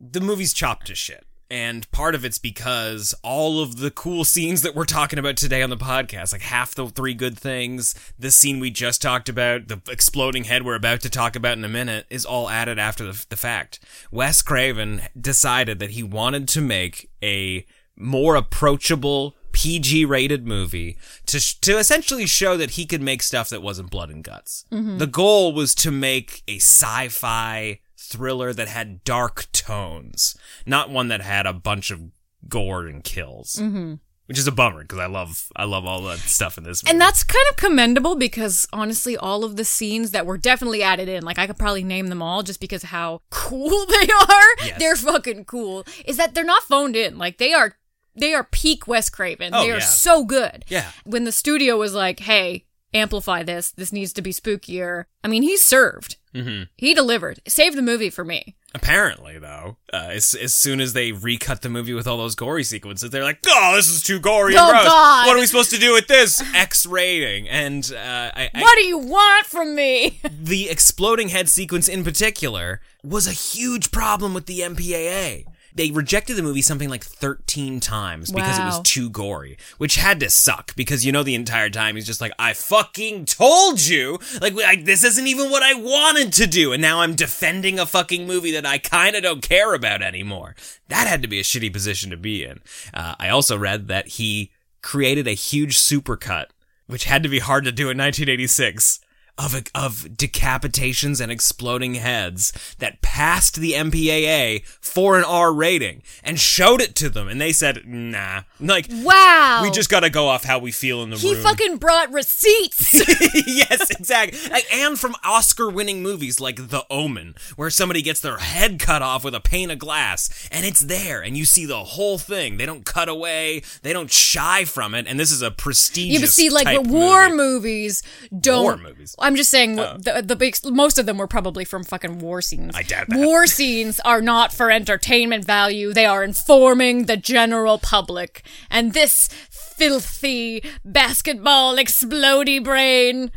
[0.00, 1.26] the movie's chopped to shit.
[1.50, 5.62] And part of it's because all of the cool scenes that we're talking about today
[5.62, 9.68] on the podcast, like half the three good things, the scene we just talked about,
[9.68, 13.04] the exploding head we're about to talk about in a minute, is all added after
[13.04, 13.78] the, the fact.
[14.10, 21.38] Wes Craven decided that he wanted to make a more approachable PG rated movie to
[21.38, 24.64] sh- to essentially show that he could make stuff that wasn't blood and guts.
[24.72, 24.98] Mm-hmm.
[24.98, 30.36] The goal was to make a sci-fi thriller that had dark tones,
[30.66, 32.02] not one that had a bunch of
[32.48, 33.56] gore and kills.
[33.56, 33.94] Mm-hmm.
[34.26, 36.92] Which is a bummer because I love I love all that stuff in this movie.
[36.92, 41.10] and that's kind of commendable because honestly, all of the scenes that were definitely added
[41.10, 44.64] in, like I could probably name them all just because how cool they are.
[44.64, 44.78] Yes.
[44.78, 45.84] They're fucking cool.
[46.06, 47.18] Is that they're not phoned in?
[47.18, 47.76] Like they are,
[48.16, 49.52] they are peak Wes Craven.
[49.52, 49.84] Oh, they are yeah.
[49.84, 50.64] so good.
[50.68, 50.90] Yeah.
[51.04, 52.64] When the studio was like, "Hey,
[52.94, 53.72] amplify this.
[53.72, 56.16] This needs to be spookier." I mean, he served.
[56.34, 56.68] Mhm.
[56.76, 57.40] He delivered.
[57.46, 58.56] Saved the movie for me.
[58.74, 62.64] Apparently, though, uh, as, as soon as they recut the movie with all those gory
[62.64, 64.84] sequences, they're like, "Oh, this is too gory and Oh, gross.
[64.84, 65.26] God.
[65.28, 68.76] What are we supposed to do with this X rating?" And uh, I, I, what
[68.76, 70.20] do you want from me?
[70.42, 75.44] the exploding head sequence in particular was a huge problem with the MPAA.
[75.74, 80.20] They rejected the movie something like 13 times because it was too gory, which had
[80.20, 84.18] to suck because you know the entire time he's just like, I fucking told you!
[84.40, 87.86] Like, I, this isn't even what I wanted to do, and now I'm defending a
[87.86, 90.54] fucking movie that I kinda don't care about anymore.
[90.88, 92.60] That had to be a shitty position to be in.
[92.92, 96.46] Uh, I also read that he created a huge supercut,
[96.86, 99.00] which had to be hard to do in 1986,
[99.36, 106.38] of of decapitations and exploding heads that passed the MPAA for an R rating and
[106.38, 109.60] showed it to them, and they said, "Nah." Like, Wow.
[109.62, 111.28] we just got to go off how we feel in the movie.
[111.28, 111.42] He room.
[111.42, 112.94] fucking brought receipts.
[113.46, 114.38] yes, exactly.
[114.50, 119.24] Like, And from Oscar-winning movies like The Omen, where somebody gets their head cut off
[119.24, 122.56] with a pane of glass, and it's there, and you see the whole thing.
[122.56, 123.62] They don't cut away.
[123.82, 125.06] They don't shy from it.
[125.06, 126.12] And this is a prestigious.
[126.14, 127.36] Yeah, but see, like the war movie.
[127.36, 128.02] movies
[128.40, 128.62] don't.
[128.62, 129.14] War movies.
[129.24, 129.96] I'm just saying oh.
[129.98, 132.76] the the big most of them were probably from fucking war scenes.
[132.76, 133.18] I doubt that.
[133.18, 135.94] War scenes are not for entertainment value.
[135.94, 138.42] They are informing the general public.
[138.70, 143.30] And this filthy basketball explody brain,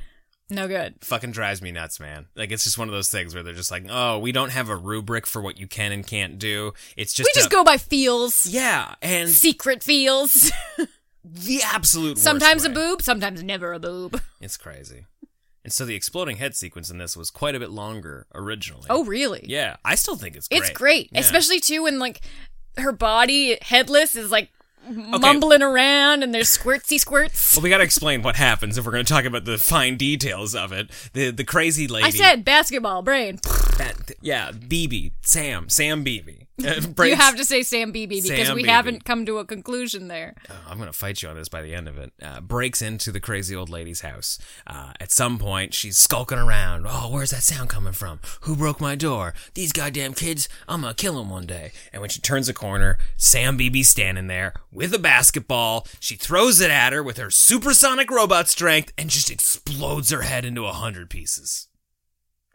[0.49, 0.95] no good.
[1.01, 2.27] fucking drives me nuts, man.
[2.35, 4.69] Like it's just one of those things where they're just like, "Oh, we don't have
[4.69, 6.73] a rubric for what you can and can't do.
[6.97, 8.45] It's just We just a- go by feels.
[8.45, 10.51] Yeah, and Secret feels.
[11.23, 12.75] the absolute worst sometimes a way.
[12.75, 14.21] boob, sometimes never a boob.
[14.39, 15.05] It's crazy.
[15.67, 18.85] And so the exploding head sequence in this was quite a bit longer originally.
[18.89, 19.43] Oh, really?
[19.49, 19.75] yeah.
[19.83, 20.61] I still think it's great.
[20.61, 21.19] It's great, Yeah.
[21.19, 22.21] especially too when like
[22.77, 24.49] her body headless is like
[24.89, 27.53] mumbling around and there's squirtsy squirts.
[27.57, 29.97] Well, we got to explain what happens if we're going to talk about the fine
[29.97, 30.89] details of it.
[31.11, 32.07] The the crazy lady.
[32.07, 33.41] I said basketball brain.
[33.77, 34.11] That.
[34.21, 36.43] Yeah, BB, Sam, Sam BB.
[36.59, 38.71] Uh, You have to say Sam Beebe because Sam we Beebe.
[38.71, 40.33] haven't come to a conclusion there.
[40.49, 42.11] Oh, I'm gonna fight you on this by the end of it.
[42.19, 44.39] Uh, breaks into the crazy old lady's house.
[44.65, 46.87] Uh, at some point, she's skulking around.
[46.89, 48.21] Oh, where's that sound coming from?
[48.41, 49.35] Who broke my door?
[49.53, 50.49] These goddamn kids!
[50.67, 51.73] I'm gonna kill them one day.
[51.93, 55.85] And when she turns a corner, Sam Beebe's standing there with a basketball.
[55.99, 60.43] She throws it at her with her supersonic robot strength and just explodes her head
[60.43, 61.66] into a hundred pieces.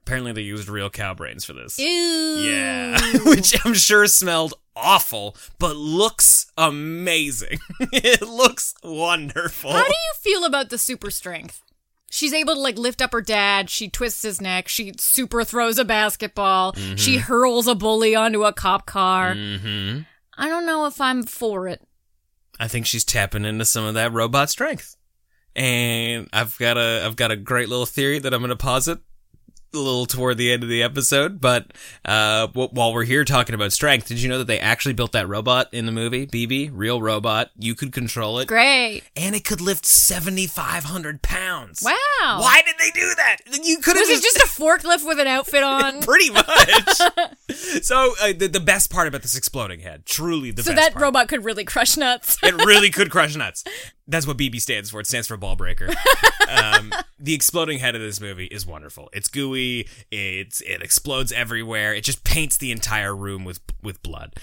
[0.05, 1.79] Apparently, they used real cow brains for this.
[1.79, 1.87] Ew.
[1.87, 7.59] Yeah, which I'm sure smelled awful, but looks amazing.
[7.81, 9.73] it looks wonderful.
[9.73, 11.63] How do you feel about the super strength?
[12.11, 13.71] She's able to like lift up her dad.
[13.71, 14.69] She twists his neck.
[14.69, 16.75] She super throws a basketball.
[16.97, 19.35] She hurls a bully onto a cop car.
[19.35, 20.01] mm-hmm.
[20.37, 21.81] I don't know if I'm for it.
[22.59, 24.97] I think she's tapping into some of that robot strength,
[25.57, 28.99] and I've got a I've got a great little theory that I'm going to posit
[29.75, 31.41] a little toward the end of the episode.
[31.41, 31.73] But
[32.05, 35.13] uh, w- while we're here talking about strength, did you know that they actually built
[35.13, 36.27] that robot in the movie?
[36.27, 37.51] BB, real robot.
[37.59, 39.03] You could control it, Great.
[39.17, 41.83] and it could lift 7,500 pounds.
[41.83, 41.93] Wow.
[42.23, 43.39] Why did they do that?
[43.65, 46.03] You could have Was it just a forklift with an outfit on?
[46.03, 47.01] pretty much.
[47.83, 50.93] so uh, the, the best part about this exploding head, truly the so best that
[50.95, 51.03] part.
[51.03, 52.39] robot could really crush nuts.
[52.43, 53.65] it really could crush nuts.
[54.09, 55.01] That's what BB stands for.
[55.01, 55.89] It stands for ball breaker.
[56.49, 59.09] um, the exploding head of this movie is wonderful.
[59.13, 59.62] It's gooey.
[60.11, 61.95] It's it explodes everywhere.
[61.95, 64.35] It just paints the entire room with with blood.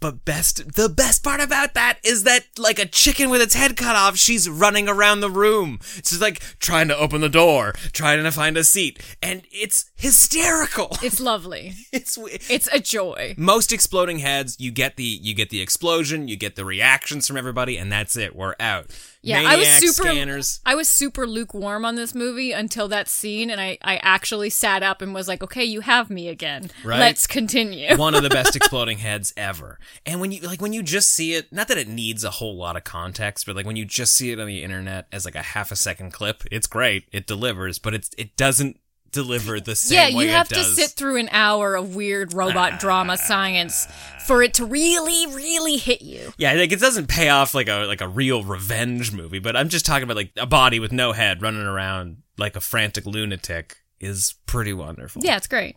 [0.00, 3.76] But best, the best part about that is that, like a chicken with its head
[3.76, 5.80] cut off, she's running around the room.
[5.96, 10.88] She's like trying to open the door, trying to find a seat, and it's hysterical.
[11.02, 11.74] it's lovely.
[11.92, 12.16] It's
[12.48, 13.34] It's a joy.
[13.36, 17.36] most exploding heads you get the you get the explosion you get the reactions from
[17.36, 18.86] everybody and that's it we're out
[19.22, 23.50] Yeah, I was super scanners I was super lukewarm on this movie until that scene
[23.50, 26.70] and I I actually sat up and was like, "Okay, you have me again.
[26.84, 26.98] Right.
[26.98, 30.82] Let's continue." one of the best exploding heads ever and when you like when you
[30.82, 33.76] just see it not that it needs a whole lot of context but like when
[33.76, 36.66] you just see it on the internet as like a half a second clip it's
[36.66, 38.78] great it delivers but it's it doesn't
[39.12, 43.16] deliver the same yeah, you have to sit through an hour of weird robot drama
[43.16, 43.86] science
[44.26, 46.32] for it to really really hit you.
[46.38, 49.68] Yeah, like it doesn't pay off like a like a real revenge movie, but I'm
[49.68, 53.76] just talking about like a body with no head running around like a frantic lunatic
[54.00, 55.22] is pretty wonderful.
[55.22, 55.76] Yeah, it's great.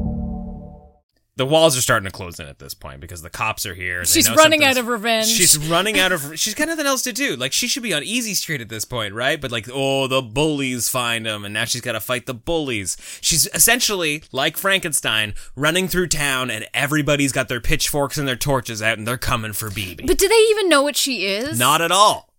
[1.37, 4.03] The walls are starting to close in at this point because the cops are here.
[4.03, 5.27] She's running out of revenge.
[5.27, 6.37] She's running out of.
[6.37, 7.37] She's got nothing else to do.
[7.37, 9.39] Like she should be on easy street at this point, right?
[9.39, 12.97] But like, oh, the bullies find him, and now she's got to fight the bullies.
[13.21, 18.81] She's essentially like Frankenstein, running through town, and everybody's got their pitchforks and their torches
[18.81, 20.05] out, and they're coming for BB.
[20.05, 21.57] But do they even know what she is?
[21.57, 22.30] Not at all.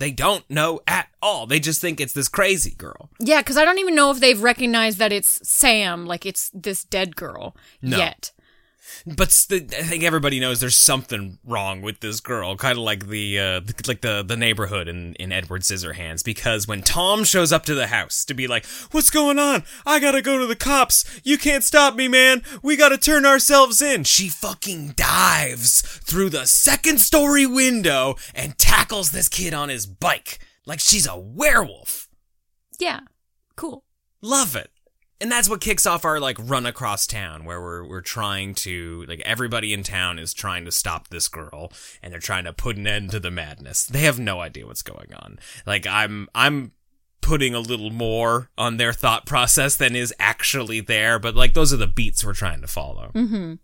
[0.00, 1.46] They don't know at all.
[1.46, 3.10] They just think it's this crazy girl.
[3.20, 6.84] Yeah, because I don't even know if they've recognized that it's Sam, like it's this
[6.84, 7.98] dead girl No.
[7.98, 8.32] yet.
[9.06, 13.08] But st- I think everybody knows there's something wrong with this girl, kind of like
[13.08, 16.24] the uh, the- like the the neighborhood in in Edward Scissorhands.
[16.24, 19.64] Because when Tom shows up to the house to be like, "What's going on?
[19.86, 21.04] I gotta go to the cops.
[21.24, 22.42] You can't stop me, man.
[22.62, 29.10] We gotta turn ourselves in." She fucking dives through the second story window and tackles
[29.10, 32.08] this kid on his bike like she's a werewolf.
[32.78, 33.00] Yeah.
[33.56, 33.84] Cool.
[34.22, 34.70] Love it.
[35.20, 39.04] And that's what kicks off our like run across town where we're we're trying to
[39.06, 42.76] like everybody in town is trying to stop this girl and they're trying to put
[42.76, 43.84] an end to the madness.
[43.84, 45.38] They have no idea what's going on.
[45.66, 46.72] Like I'm I'm
[47.20, 51.72] putting a little more on their thought process than is actually there, but like those
[51.72, 53.10] are the beats we're trying to follow.
[53.14, 53.54] Mm-hmm.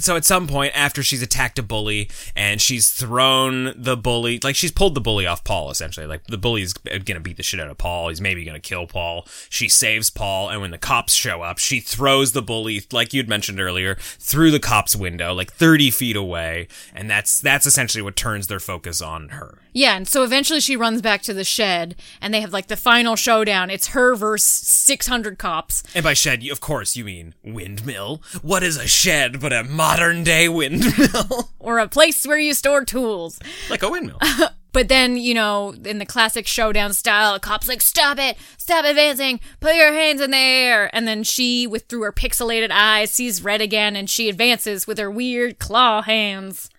[0.00, 4.56] So at some point after she's attacked a bully and she's thrown the bully like
[4.56, 6.06] she's pulled the bully off paul essentially.
[6.06, 8.08] Like the bully's gonna beat the shit out of paul.
[8.08, 9.26] He's maybe gonna kill paul.
[9.48, 13.28] She saves paul and when the cops show up she throws the bully like you'd
[13.28, 18.16] mentioned earlier through the cops window like 30 feet away and that's that's essentially what
[18.16, 19.58] turns their focus on her.
[19.72, 22.76] Yeah, and so eventually she runs back to the shed, and they have like the
[22.76, 23.70] final showdown.
[23.70, 25.84] It's her versus 600 cops.
[25.94, 28.20] and by shed you- of course you mean windmill?
[28.42, 32.84] What is a shed but a modern day windmill or a place where you store
[32.84, 33.38] tools.
[33.70, 34.18] like a windmill
[34.72, 38.84] But then, you know, in the classic showdown style, a cop's like, stop it, stop
[38.84, 40.88] advancing, put your hands in the air.
[40.94, 44.98] And then she, with through her pixelated eyes, sees red again and she advances with
[44.98, 46.70] her weird claw hands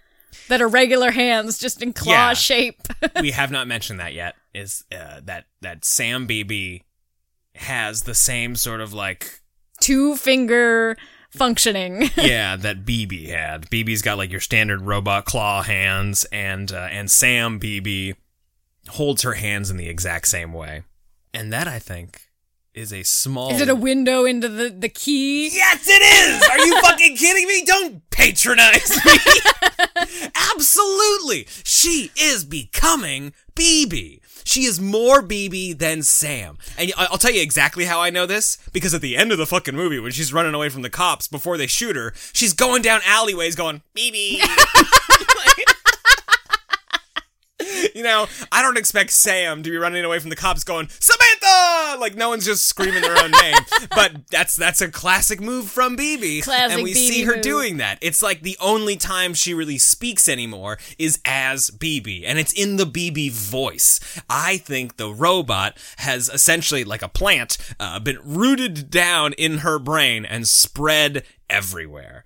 [0.48, 2.34] that are regular hands, just in claw Yeah.
[2.34, 2.80] shape.
[3.20, 6.84] we have not mentioned that yet is uh, that that Sam BB
[7.56, 9.42] has the same sort of like
[9.82, 10.96] Two finger
[11.32, 12.10] functioning.
[12.18, 13.70] yeah that BB had.
[13.70, 18.16] BB's got like your standard robot claw hands, and uh, and Sam BB
[18.90, 20.84] holds her hands in the exact same way,
[21.34, 22.22] and that I think
[22.74, 23.52] is a small.
[23.52, 25.50] Is it a window into the, the key?
[25.50, 26.50] Yes, it is.
[26.50, 27.64] Are you fucking kidding me?
[27.66, 29.18] Don't patronize me.
[30.54, 31.48] Absolutely.
[31.64, 34.21] She is becoming BB.
[34.52, 36.58] She is more BB than Sam.
[36.78, 39.46] And I'll tell you exactly how I know this because at the end of the
[39.46, 42.82] fucking movie, when she's running away from the cops before they shoot her, she's going
[42.82, 44.42] down alleyways going, BB.
[47.96, 52.00] you know, I don't expect Sam to be running away from the cops going, Samantha!
[52.00, 53.56] Like no one's just screaming their own name.
[53.94, 56.44] But that's that's a classic move from BB.
[56.44, 57.42] Classic and we BB see her move.
[57.42, 57.98] doing that.
[58.02, 62.78] It's like the only time she really speaks anymore is as BB, and it's in
[62.78, 64.00] the BB voice.
[64.30, 69.78] I think the robot has essentially, like a plant, uh, been rooted down in her
[69.78, 72.24] brain and spread everywhere.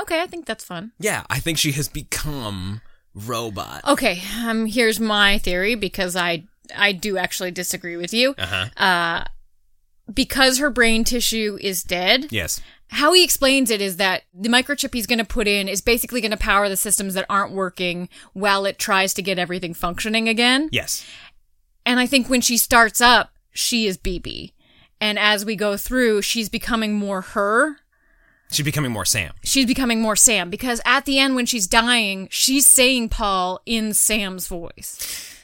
[0.00, 0.92] Okay, I think that's fun.
[0.98, 2.80] Yeah, I think she has become
[3.16, 3.82] robot.
[3.84, 6.44] Okay, um, here's my theory because I
[6.74, 8.34] I do actually disagree with you.
[8.38, 8.66] Uh-huh.
[8.76, 9.24] Uh,
[10.12, 12.28] because her brain tissue is dead.
[12.30, 12.60] Yes.
[12.88, 16.20] How he explains it is that the microchip he's going to put in is basically
[16.20, 20.28] going to power the systems that aren't working while it tries to get everything functioning
[20.28, 20.68] again.
[20.70, 21.04] Yes.
[21.84, 24.52] And I think when she starts up, she is BB.
[25.00, 27.78] And as we go through, she's becoming more her.
[28.50, 29.32] She's becoming more Sam.
[29.42, 33.92] She's becoming more Sam because at the end, when she's dying, she's saying Paul in
[33.92, 35.35] Sam's voice.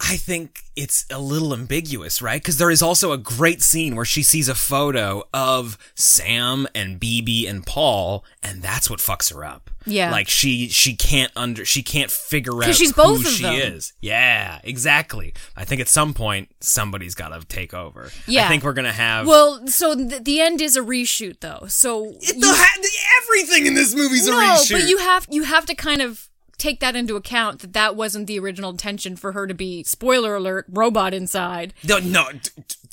[0.00, 2.40] I think it's a little ambiguous, right?
[2.40, 7.00] Because there is also a great scene where she sees a photo of Sam and
[7.00, 9.70] BB and Paul, and that's what fucks her up.
[9.86, 10.10] Yeah.
[10.10, 13.54] like she she can't under she can't figure out she's who both of she them.
[13.54, 13.94] is.
[14.02, 15.32] Yeah, exactly.
[15.56, 18.10] I think at some point somebody's got to take over.
[18.26, 18.44] Yeah.
[18.44, 21.64] I think we're gonna have Well, so th- the end is a reshoot, though.
[21.68, 22.82] So you- ha-
[23.22, 24.36] everything in this movie's a reshoot.
[24.36, 24.72] no, reshoot.
[24.72, 26.27] but you have you have to kind of
[26.58, 30.34] take that into account that that wasn't the original intention for her to be spoiler
[30.36, 31.72] alert robot inside.
[31.84, 32.28] no, no.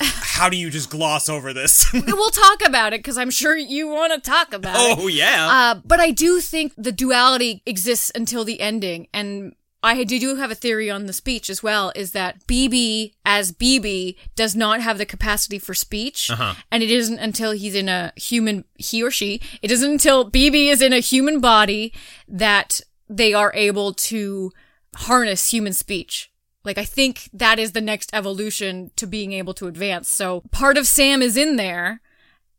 [0.00, 1.90] How do you just gloss over this?
[2.06, 4.98] we'll talk about it because I'm sure you want to talk about it.
[4.98, 5.48] oh yeah.
[5.50, 10.36] Uh, but I do think the duality exists until the ending, and I do do
[10.36, 11.92] have a theory on the speech as well.
[11.94, 16.30] Is that BB as BB does not have the capacity for speech,
[16.70, 20.70] and it isn't until he's in a human, he or she, it isn't until BB
[20.70, 21.92] is in a human body
[22.28, 24.52] that they are able to
[24.94, 26.30] harness human speech.
[26.64, 30.08] Like I think that is the next evolution to being able to advance.
[30.08, 32.00] So part of Sam is in there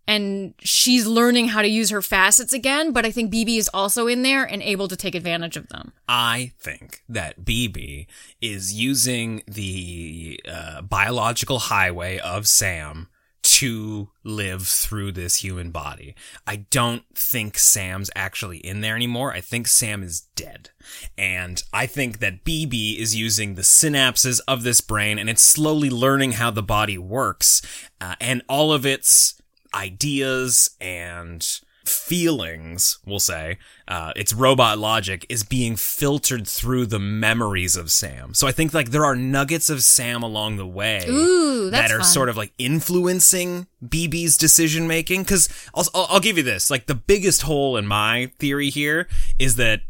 [0.08, 4.08] and she's learning how to use her facets again, but I think BB is also
[4.08, 5.92] in there and able to take advantage of them.
[6.08, 8.08] I think that BB
[8.40, 13.10] is using the uh, biological highway of Sam
[13.58, 16.14] to live through this human body.
[16.46, 19.34] I don't think Sam's actually in there anymore.
[19.34, 20.70] I think Sam is dead.
[21.18, 25.90] And I think that BB is using the synapses of this brain and it's slowly
[25.90, 27.64] learning how the body works.
[28.00, 29.42] Uh, and all of its
[29.74, 33.58] ideas and feelings, we'll say,
[33.88, 38.34] uh, its robot logic is being filtered through the memories of Sam.
[38.34, 42.00] So I think like there are nuggets of Sam along the way Ooh, that are
[42.00, 42.06] fun.
[42.06, 45.26] sort of like influencing BB's decision making.
[45.26, 49.08] Cause I'll, I'll, I'll give you this, like the biggest hole in my theory here
[49.40, 49.82] is that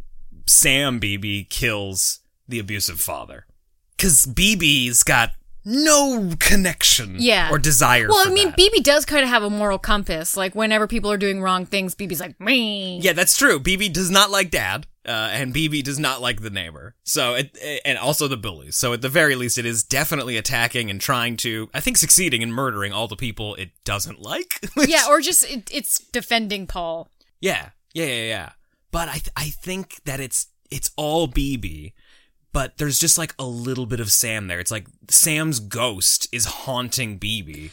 [0.45, 3.45] Sam BB kills the abusive father.
[3.97, 5.31] Cause BB's got
[5.69, 7.49] no connection Yeah.
[7.51, 8.57] or desire Well, I mean, that.
[8.57, 10.37] BB does kind of have a moral compass.
[10.37, 12.99] Like whenever people are doing wrong things, BB's like me.
[12.99, 13.59] Yeah, that's true.
[13.59, 16.95] BB does not like dad, uh, and BB does not like the neighbor.
[17.03, 18.77] So, it, and also the bullies.
[18.77, 22.41] So, at the very least, it is definitely attacking and trying to, I think, succeeding
[22.41, 24.61] in murdering all the people it doesn't like.
[24.87, 27.09] Yeah, or just it, it's defending Paul.
[27.41, 28.49] yeah, yeah, yeah, yeah.
[28.91, 31.93] But I, th- I think that it's it's all BB,
[32.57, 34.59] but there's just like a little bit of Sam there.
[34.59, 37.69] It's like Sam's ghost is haunting BB.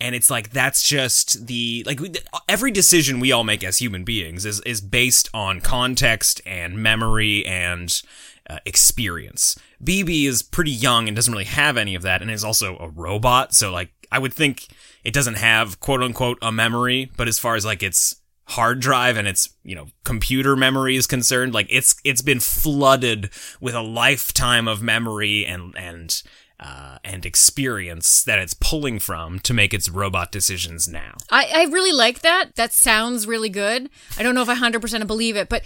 [0.00, 2.00] And it's like that's just the like
[2.48, 7.46] every decision we all make as human beings is is based on context and memory
[7.46, 8.02] and
[8.50, 9.56] uh, experience.
[9.80, 12.88] BB is pretty young and doesn't really have any of that, and is also a
[12.88, 13.54] robot.
[13.54, 14.66] So like I would think
[15.04, 18.16] it doesn't have quote unquote a memory, but as far as like its
[18.46, 23.30] hard drive and its you know computer memory is concerned, like it's it's been flooded
[23.60, 26.22] with a lifetime of memory and and
[26.60, 31.14] uh, and experience that it's pulling from to make its robot decisions now.
[31.30, 32.54] I, I really like that.
[32.54, 33.90] That sounds really good.
[34.16, 35.62] I don't know if I 100% believe it, but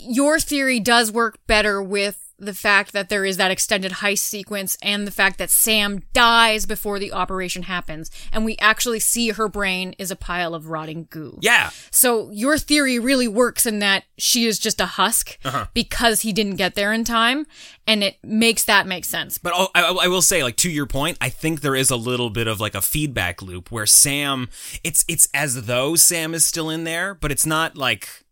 [0.00, 4.76] your theory does work better with the fact that there is that extended heist sequence
[4.82, 9.46] and the fact that Sam dies before the operation happens and we actually see her
[9.48, 11.38] brain is a pile of rotting goo.
[11.40, 15.66] Yeah, So your theory really works in that she is just a husk Uh-huh.
[15.74, 17.46] because he didn't get there in time
[17.86, 19.38] and it makes that make sense.
[19.38, 22.30] But I, I will say, like to your point, I think there is a little
[22.30, 24.48] bit of like a feedback loop where Sam,
[24.82, 28.23] it's it's as though Sam is still in there, but it's not like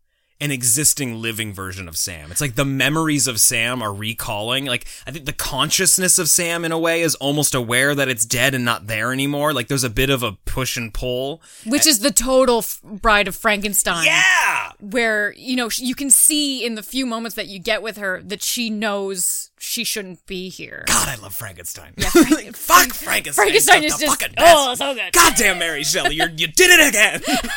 [0.43, 2.29] an existing living version of Sam.
[2.29, 4.65] It's like the memories of Sam are recalling.
[4.65, 8.25] Like I think the consciousness of Sam, in a way, is almost aware that it's
[8.25, 9.53] dead and not there anymore.
[9.53, 11.41] Like there's a bit of a push and pull.
[11.65, 14.05] Which is the total f- Bride of Frankenstein.
[14.05, 14.73] Yeah.
[14.81, 18.21] where you know you can see in the few moments that you get with her
[18.23, 20.83] that she knows she shouldn't be here.
[20.87, 21.93] God, I love Frankenstein.
[21.99, 23.45] Fuck Frankenstein.
[23.45, 24.67] Frankenstein is just fucking oh, best.
[24.67, 25.13] oh so good.
[25.13, 27.21] Goddamn, Mary Shelley, you you did it again.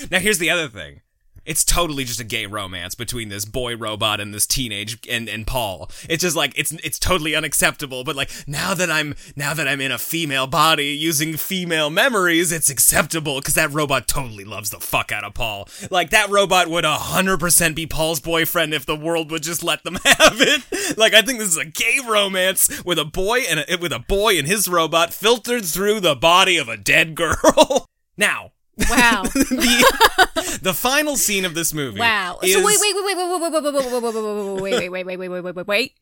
[0.10, 1.00] now here's the other thing.
[1.46, 5.46] It's totally just a gay romance between this boy robot and this teenage and, and
[5.46, 5.90] Paul.
[6.08, 8.04] It's just like it's it's totally unacceptable.
[8.04, 12.52] But like now that I'm now that I'm in a female body using female memories,
[12.52, 15.68] it's acceptable because that robot totally loves the fuck out of Paul.
[15.90, 19.84] Like that robot would hundred percent be Paul's boyfriend if the world would just let
[19.84, 20.98] them have it.
[20.98, 23.98] Like I think this is a gay romance with a boy and a, with a
[24.00, 27.86] boy and his robot filtered through the body of a dead girl.
[28.16, 29.22] now Wow.
[29.24, 31.98] the the final scene of this movie.
[31.98, 32.38] Wow.
[32.42, 35.06] Is, So wait, wait, wait, wait, wait, wait, wait, wait, wait, wait, wait, wait, wait,
[35.06, 35.92] wait, wait, wait, wait, wait, wait.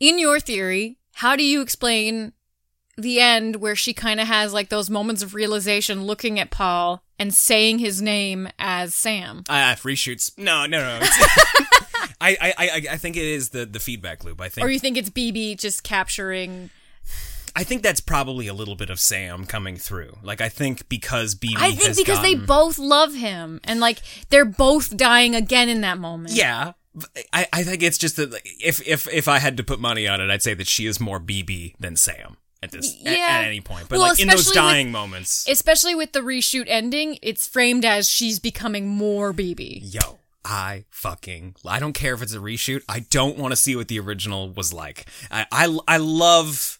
[0.00, 2.32] In your theory, how do you explain
[2.96, 7.02] the end where she kind of has like those moments of realization looking at Paul
[7.18, 9.42] and saying his name as Sam?
[9.48, 10.36] Ah, reshoots.
[10.38, 11.06] No, no, no.
[12.20, 14.40] I, I, I, I think it is the the feedback loop.
[14.40, 16.70] I think Or you think it's BB just capturing
[17.54, 20.16] I think that's probably a little bit of Sam coming through.
[20.22, 23.98] Like I think because BB I think because they both love him and like
[24.30, 26.34] they're both dying again in that moment.
[26.34, 26.72] Yeah.
[27.32, 30.20] I, I think it's just that if if if I had to put money on
[30.20, 33.26] it, I'd say that she is more BB than Sam at this at- Yeah.
[33.40, 33.88] at, any point.
[33.88, 37.46] But Well, like in those especially with- dying moments, Especially with the reshoot ending, it's
[37.46, 39.80] framed as she's becoming more BB.
[39.94, 42.82] yo, I fucking I don't care if it's a reshoot.
[42.90, 45.06] I don't want to see what the original was like.
[45.30, 46.78] I I, I love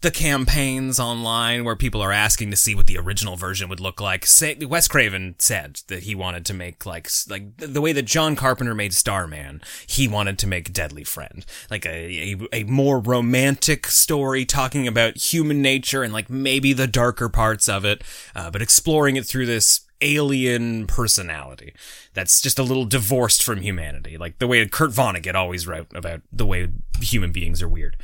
[0.00, 4.00] the campaigns online where people are asking to see what the original version would look
[4.00, 4.26] like.
[4.26, 8.36] Say, Wes Craven said that he wanted to make like like the- way that John
[8.36, 9.62] Carpenter made Starman.
[9.86, 15.16] He wanted to make Deadly Friend, like a, a a more romantic story talking about
[15.16, 18.02] human nature and like maybe the darker parts of it,
[18.34, 21.74] uh, but exploring it through this alien personality
[22.14, 26.22] that's just a little divorced from humanity, like the way Kurt Vonnegut always wrote about
[26.32, 26.68] the way
[27.00, 27.96] human beings are weird.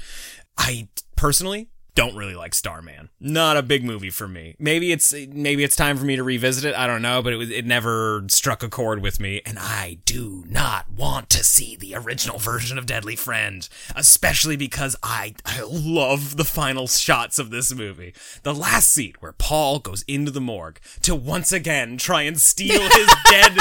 [0.59, 3.09] I personally don't really like Starman.
[3.19, 4.55] Not a big movie for me.
[4.59, 6.77] Maybe it's maybe it's time for me to revisit it.
[6.77, 9.99] I don't know, but it was it never struck a chord with me, and I
[10.05, 13.67] do not want to see the original version of Deadly Friend,
[13.97, 18.13] especially because I I love the final shots of this movie.
[18.43, 22.83] The last scene where Paul goes into the morgue to once again try and steal
[22.83, 23.57] his dead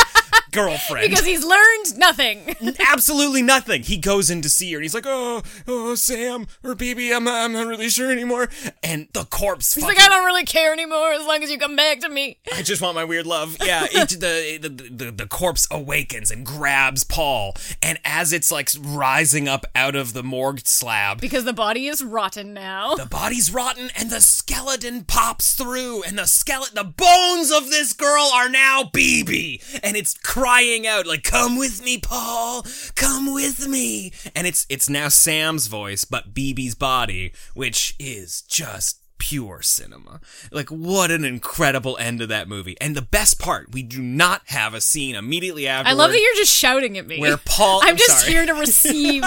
[0.56, 1.10] girlfriend.
[1.10, 2.56] because he's learned nothing.
[2.92, 3.84] absolutely nothing.
[3.84, 7.24] He goes in to see her and he's like, "Oh, oh, Sam or BB, I'm
[7.26, 8.50] not, I'm not really sure anymore."
[8.84, 9.76] And the corpse.
[9.76, 12.10] He's fucking, like, I don't really care anymore as long as you come back to
[12.10, 12.38] me.
[12.54, 13.58] I just want my weird love.
[13.64, 14.70] Yeah, it, the, the
[15.06, 20.14] the the corpse awakens and grabs Paul, and as it's like rising up out of
[20.14, 22.96] the morgue slab, Because the body is rotten now.
[22.96, 27.94] the body's rotten and the skeleton pops through, and the skeleton, the bones of this
[27.94, 30.14] girl are now BB, and it's
[30.46, 35.66] crying out like, "Come with me, Paul, come with me," and it's it's now Sam's
[35.66, 40.22] voice, but BB's body, which is just pure cinema.
[40.52, 42.78] Like what an incredible end to that movie.
[42.80, 46.20] And the best part, we do not have a scene immediately after I love that
[46.20, 47.20] you're just shouting at me.
[47.20, 48.34] Where Paul- I'm I'm just sorry.
[48.34, 49.24] here to receive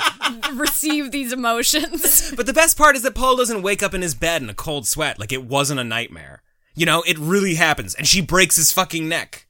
[0.54, 2.32] receive these emotions.
[2.34, 4.54] But the best part is that Paul doesn't wake up in his bed in a
[4.54, 6.42] cold sweat like it wasn't a nightmare.
[6.74, 9.43] You know, it really happens and she breaks his fucking neck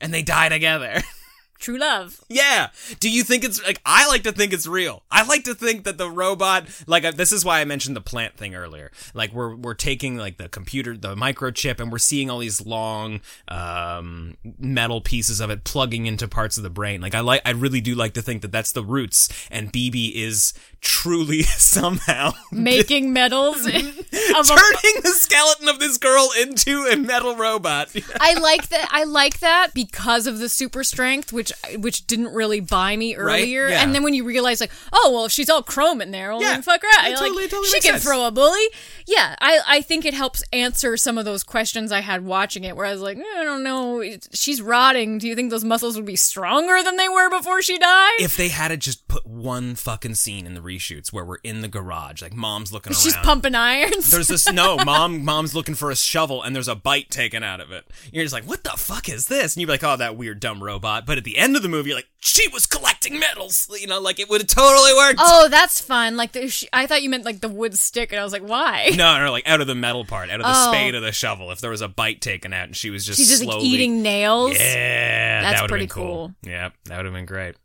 [0.00, 1.02] and they die together.
[1.60, 2.22] True love.
[2.30, 2.68] yeah.
[3.00, 5.02] Do you think it's like I like to think it's real.
[5.10, 8.00] I like to think that the robot like uh, this is why I mentioned the
[8.00, 8.90] plant thing earlier.
[9.12, 13.20] Like we're we're taking like the computer the microchip and we're seeing all these long
[13.48, 17.02] um metal pieces of it plugging into parts of the brain.
[17.02, 20.14] Like I like I really do like to think that that's the roots and BB
[20.14, 26.96] is truly somehow Making medals of a turning the skeleton of this girl into a
[26.96, 27.90] metal robot.
[28.20, 28.88] I like that.
[28.90, 33.40] I like that because of the super strength, which which didn't really buy me Right?
[33.42, 33.68] earlier.
[33.68, 33.82] Yeah.
[33.82, 36.42] And then when you realize, like, oh well, if she's all chrome in there, well,
[36.42, 36.52] Yeah.
[36.52, 36.88] then fuck her.
[37.06, 38.04] It Like, totally- totally she can sense.
[38.04, 38.64] throw a bully.
[39.06, 42.76] Yeah, I I think it helps answer some of those questions I had watching it,
[42.76, 44.02] where I was like, "Eh, I don't know,
[44.32, 45.18] she's rotting.
[45.18, 48.10] Do you think those muscles would be stronger than they were before she died?
[48.20, 51.62] if they had to just put one fucking scene in the reshoots where we're in
[51.62, 53.00] the garage, like mom's looking around.
[53.00, 53.24] she's around.
[53.24, 54.10] pumping irons.
[54.10, 55.24] There's this no mom.
[55.24, 57.84] Mom's looking for a shovel, and there's a bite taken out of it.
[58.12, 59.54] You're just like, what the fuck is this?
[59.56, 61.06] And you're like, oh, that weird dumb robot.
[61.06, 63.68] But at the end of the movie, you're like, she was collecting metals.
[63.80, 65.18] You know, like it would have totally worked.
[65.20, 66.16] oh, that's fun.
[66.16, 68.42] Like the, sh- I thought you meant like the wood stick, and I was like,
[68.42, 68.90] why?
[69.00, 70.70] No, no, like out of the metal part, out of the Oh.
[70.72, 71.50] spade of the shovel.
[71.50, 74.02] If there was a bite taken out, and she was just She's just like, eating
[74.02, 74.52] nails.
[74.58, 76.04] Yeah, That's that pretty cool.
[76.04, 76.34] cool.
[76.50, 77.56] Yeah, that would have been great.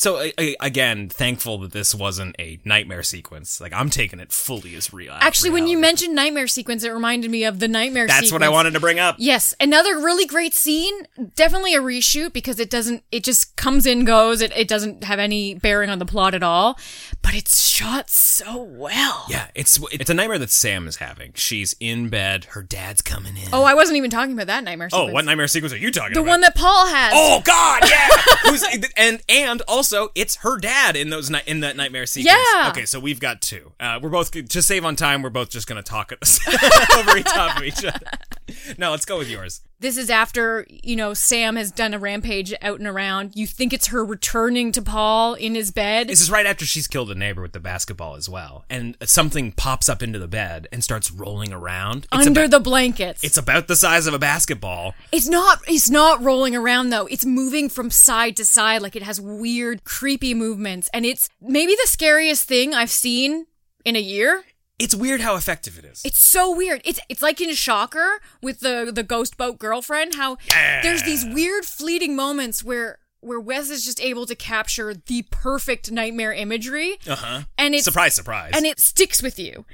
[0.00, 3.60] So I, I, again, thankful that this wasn't a nightmare sequence.
[3.60, 5.12] Like I'm taking it fully as real.
[5.12, 8.06] Actually, when you mentioned nightmare sequence, it reminded me of the nightmare.
[8.06, 9.16] that's what I wanted to bring up.
[9.18, 11.06] Yes, another really great scene.
[11.34, 13.02] Definitely a reshoot because it doesn't.
[13.12, 14.40] It just comes in, goes.
[14.40, 16.78] It, it doesn't have any bearing on the plot at all.
[17.20, 19.26] But it's shot so well.
[19.28, 21.32] Yeah, it's it's a nightmare that Sam is having.
[21.34, 23.50] She's in bed, her dad's coming in.
[23.52, 24.88] Oh, I wasn't even talking about that nightmare.
[24.88, 25.10] Sequence.
[25.10, 26.24] Oh, what nightmare sequence are you talking The about?
[26.24, 27.12] The one that Paul has.
[27.14, 28.08] Oh God, yeah.
[28.50, 28.64] Who's
[28.96, 32.36] and and also it's her dad in those ni- in that nightmare sequence.
[32.54, 32.68] Yeah.
[32.70, 33.72] Okay, so we've got two.
[33.80, 35.22] Uh, we're both to save on time.
[35.22, 36.12] We're both just gonna talk
[36.98, 37.98] over each top of each other.
[38.78, 39.60] No, let's go with yours.
[39.80, 43.32] This is after you know Sam has done a rampage out and around.
[43.34, 46.08] You think it's her returning to Paul in his bed.
[46.08, 49.52] This is right after she's killed a neighbor with the basketball as well, and something
[49.52, 52.06] pops up into the bed and starts rolling around.
[52.12, 53.24] It's under about, the blankets.
[53.24, 54.94] It's about the size of a basketball.
[55.12, 57.06] It's not it's not rolling around though.
[57.06, 61.74] It's moving from side to side like it has weird creepy movements and it's maybe
[61.74, 63.46] the scariest thing I've seen
[63.84, 64.44] in a year.
[64.80, 66.00] It's weird how effective it is.
[66.04, 66.80] It's so weird.
[66.84, 70.38] It's it's like in Shocker with the the ghost boat girlfriend how
[70.82, 75.90] there's these weird fleeting moments where where Wes is just able to capture the perfect
[75.92, 76.98] nightmare imagery.
[77.06, 77.42] Uh-huh.
[77.58, 78.52] And it's Surprise, surprise.
[78.54, 79.66] and it sticks with you.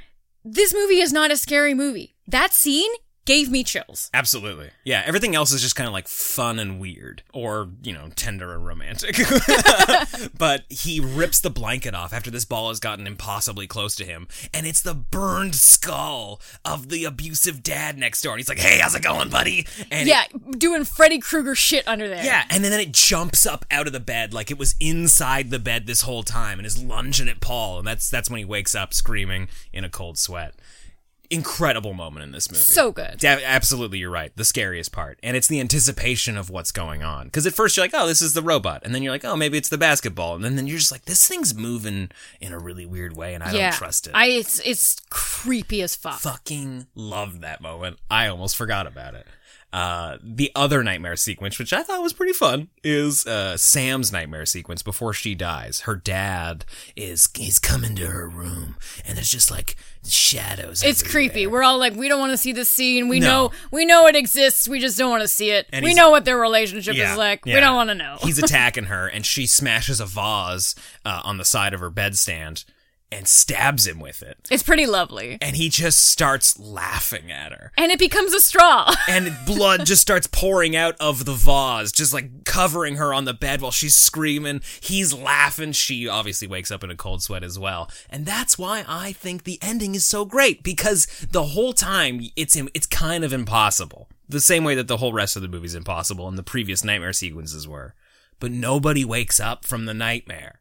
[0.45, 2.17] This movie is not a scary movie.
[2.27, 2.91] That scene
[3.27, 4.11] gave me chills.
[4.15, 4.71] Absolutely.
[4.85, 8.55] Yeah, everything else is just kind of like fun and weird or, you know, tender
[8.55, 9.17] and romantic.
[10.39, 14.29] but he rips the blanket off after this ball has gotten impossibly close to him,
[14.55, 18.33] and it's the burned skull of the abusive dad next door.
[18.33, 20.25] And he's like, "Hey, how's it going, buddy?" And Yeah,
[20.57, 22.25] doing Freddy Krueger shit under there.
[22.25, 25.59] yeah, and then it jumps up out of the bed like it was inside the
[25.59, 28.75] bed this whole time and is lunging at Paul, and that's that's when he wakes
[28.75, 30.55] up screaming in a cold sweat.
[31.31, 32.63] Incredible moment in this movie.
[32.63, 33.25] So good.
[33.25, 34.33] Absolutely, you're right.
[34.37, 37.27] The scariest part, and it's the anticipation of what's going on.
[37.27, 39.37] Because at first you're like, "Oh, this is the robot," and then you're like, "Oh,
[39.37, 42.11] maybe it's the basketball," and then, then you're just like, "This thing's moving
[42.41, 43.71] in a really weird way, and I yeah.
[43.71, 46.21] don't trust it." I it's it's creepy as fuck.
[46.21, 47.99] fucking loved that moment.
[48.11, 49.27] I almost forgot about it.
[49.73, 54.47] Uh, the other nightmare sequence, which I thought was pretty fun, is uh, Sam's nightmare
[54.47, 55.81] sequence before she dies.
[55.81, 56.65] Her dad
[56.95, 60.83] is he's coming to her room, and there's just like shadows.
[60.83, 61.11] It's everywhere.
[61.31, 61.47] creepy.
[61.47, 63.09] We're all like, we don't want to see this scene.
[63.09, 63.27] We No.
[63.49, 64.67] know we know it exists.
[64.69, 65.67] We just don't want to see it.
[65.73, 67.45] And we know what their relationship Yeah, is like.
[67.45, 68.17] We don't want to know.
[68.23, 72.65] he's attacking her, and she smashes a vase uh, on the side of her bedstand.
[73.13, 74.37] And stabs him with it.
[74.51, 75.39] It's pretty lovely.
[75.41, 77.73] And he just starts laughing at her.
[77.77, 78.93] And it becomes a straw.
[79.09, 83.33] And blood just starts pouring out of the vase, just like covering her on the
[83.33, 84.61] bed while she's screaming.
[84.81, 85.73] He's laughing.
[85.73, 87.89] She obviously wakes up in a cold sweat as well.
[88.11, 92.57] And that's why I think the ending is so great because the whole time it's
[92.57, 94.09] it's kind of impossible.
[94.29, 97.13] The same way that the whole rest of the movie's impossible and the previous nightmare
[97.13, 97.95] sequences were.
[98.41, 100.61] But nobody wakes up from the nightmare.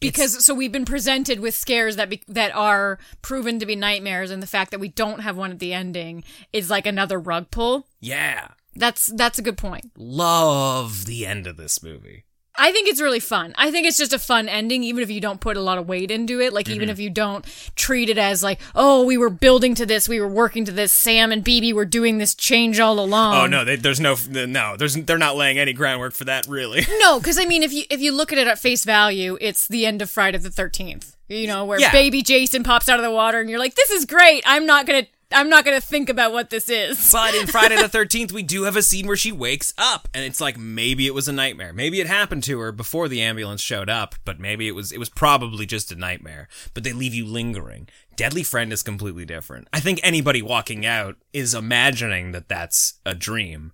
[0.00, 4.30] Because so we've been presented with scares that be, that are proven to be nightmares
[4.30, 7.50] and the fact that we don't have one at the ending is like another rug
[7.50, 7.86] pull.
[8.00, 8.48] Yeah.
[8.74, 9.90] That's that's a good point.
[9.96, 12.25] Love the end of this movie.
[12.58, 13.54] I think it's really fun.
[13.56, 15.88] I think it's just a fun ending, even if you don't put a lot of
[15.88, 16.52] weight into it.
[16.52, 16.74] Like, Mm-hmm.
[16.74, 17.44] even if you don't
[17.76, 20.92] treat it as like, oh, we were building to this, we were working to this.
[20.92, 23.34] Sam and BB were doing this change all along.
[23.36, 26.82] Oh no, they, there's no no, there's they're not laying any groundwork for that really.
[27.00, 29.68] no, because I mean, if you if you look at it at face value, it's
[29.68, 31.16] the end of Friday the Thirteenth.
[31.28, 31.90] You know, where Yeah.
[31.90, 34.42] baby Jason pops out of the water, and you're like, this is great.
[34.46, 35.06] I'm not gonna.
[35.32, 37.10] I'm not gonna think about what this is.
[37.10, 40.24] But in Friday the 13th, we do have a scene where she wakes up and
[40.24, 41.72] it's like maybe it was a nightmare.
[41.72, 44.98] Maybe it happened to her before the ambulance showed up, but maybe it was it
[44.98, 46.48] was probably just a nightmare.
[46.74, 47.88] But they leave you lingering.
[48.14, 49.68] Deadly Friend is completely different.
[49.72, 53.72] I think anybody walking out is imagining that that's a dream,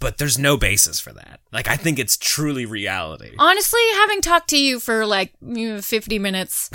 [0.00, 1.40] but there's no basis for that.
[1.52, 3.34] Like I think it's truly reality.
[3.38, 6.70] Honestly, having talked to you for like 50 minutes,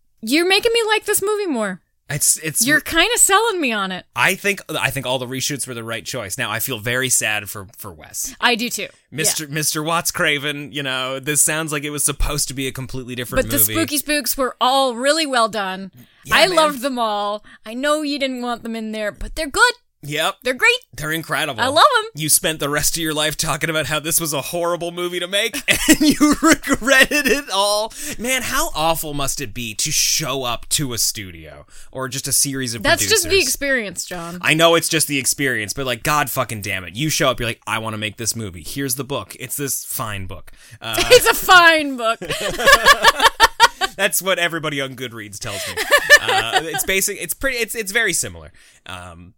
[0.20, 1.80] you're making me like this movie more.
[2.10, 4.04] It's it's You're kind of selling me on it.
[4.14, 6.36] I think I think all the reshoots were the right choice.
[6.36, 8.34] Now I feel very sad for for Wes.
[8.40, 8.88] I do too.
[9.12, 9.46] Mr.
[9.46, 9.82] Mr.
[9.84, 13.44] Watts Craven, you know, this sounds like it was supposed to be a completely different
[13.46, 13.72] But the movie.
[13.74, 15.92] spooky spooks were all really well done.
[16.24, 16.56] Yeah, I man.
[16.56, 17.42] loved them all.
[17.64, 19.72] I know you didn't want them in there, but they're good.
[20.06, 20.36] Yep.
[20.42, 20.78] They're great.
[20.92, 21.60] They're incredible.
[21.60, 22.10] I love them.
[22.14, 25.20] You spent the rest of your life talking about how this was a horrible movie
[25.20, 25.56] to make,
[25.88, 27.92] and you regretted it all.
[28.18, 32.32] Man, how awful must it be to show up to a studio or just a
[32.32, 34.38] series of That's just the experience, Jon.
[34.40, 36.94] I know it's just the experience, but like, God fucking damn it.
[36.94, 38.62] You show up, you're like, I want to make this movie.
[38.62, 39.36] Here's the book.
[39.40, 40.52] It's this fine book.
[40.80, 42.20] Uh, it's a fine book.
[43.96, 45.74] That's what everybody on Goodreads tells me.
[46.20, 47.20] Uh, it's basic.
[47.20, 47.58] It's pretty.
[47.58, 48.52] It's it's very similar.
[48.86, 49.34] Um,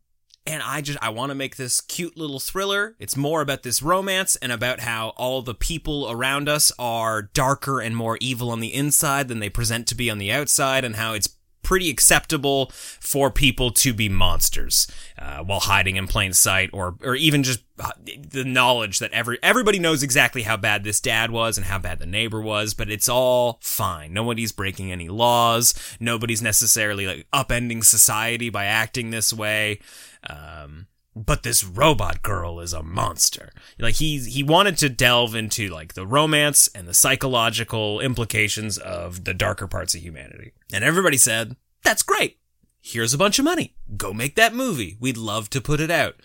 [0.47, 2.95] and I just I want to make this cute little thriller.
[2.99, 7.81] It's more about this romance and about how all the people around us are darker
[7.81, 10.97] and more evil on the inside than they present to be on the outside, and
[10.97, 14.87] how it's pretty acceptable for people to be monsters
[15.19, 17.91] uh, while hiding in plain sight, or or even just uh,
[18.31, 21.99] the knowledge that every everybody knows exactly how bad this dad was and how bad
[21.99, 24.13] the neighbor was, but it's all fine.
[24.13, 25.75] Nobody's breaking any laws.
[25.99, 29.81] Nobody's necessarily like upending society by acting this way.
[30.29, 33.51] Um, but this robot girl is a monster.
[33.79, 39.25] Like he he wanted to delve into like the romance and the psychological implications of
[39.25, 40.53] the darker parts of humanity.
[40.73, 42.39] And everybody said, "That's great.
[42.83, 43.77] Here's a bunch of money.
[43.97, 44.97] Go make that movie.
[45.01, 46.17] We'd love to put it out."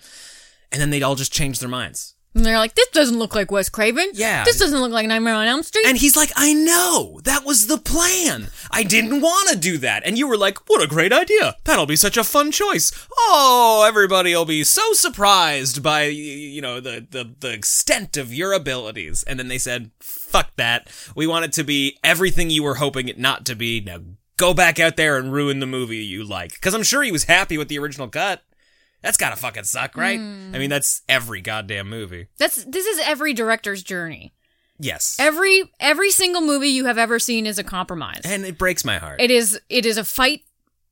[0.71, 2.15] And then they'd all just change their minds.
[2.33, 4.09] And they're like, this doesn't look like Wes Craven.
[4.13, 4.45] Yeah.
[4.45, 5.85] This doesn't look like Nightmare on Elm Street.
[5.85, 8.47] And he's like, I know, that was the plan.
[8.71, 10.03] I didn't want to do that.
[10.05, 11.57] And you were like, what a great idea.
[11.65, 12.93] That'll be such a fun choice.
[13.17, 18.53] Oh, everybody will be so surprised by, you know, the, the, the extent of your
[18.53, 19.23] abilities.
[19.23, 20.87] And then they said, fuck that.
[21.13, 23.81] We want it to be everything you were hoping it not to be.
[23.81, 23.99] Now
[24.37, 26.61] go back out there and ruin the movie you like.
[26.61, 28.41] Cause I'm sure he was happy with the original cut.
[29.01, 30.19] That's gotta fucking suck, right?
[30.19, 30.67] I mean, hmm.
[30.67, 32.27] that's every goddamn movie.
[32.37, 34.33] That's this is every director's journey.
[34.79, 35.17] Yes.
[35.19, 38.21] Every every single movie you have ever seen is a compromise.
[38.25, 39.21] and it breaks my heart.
[39.21, 40.41] It is it is a fight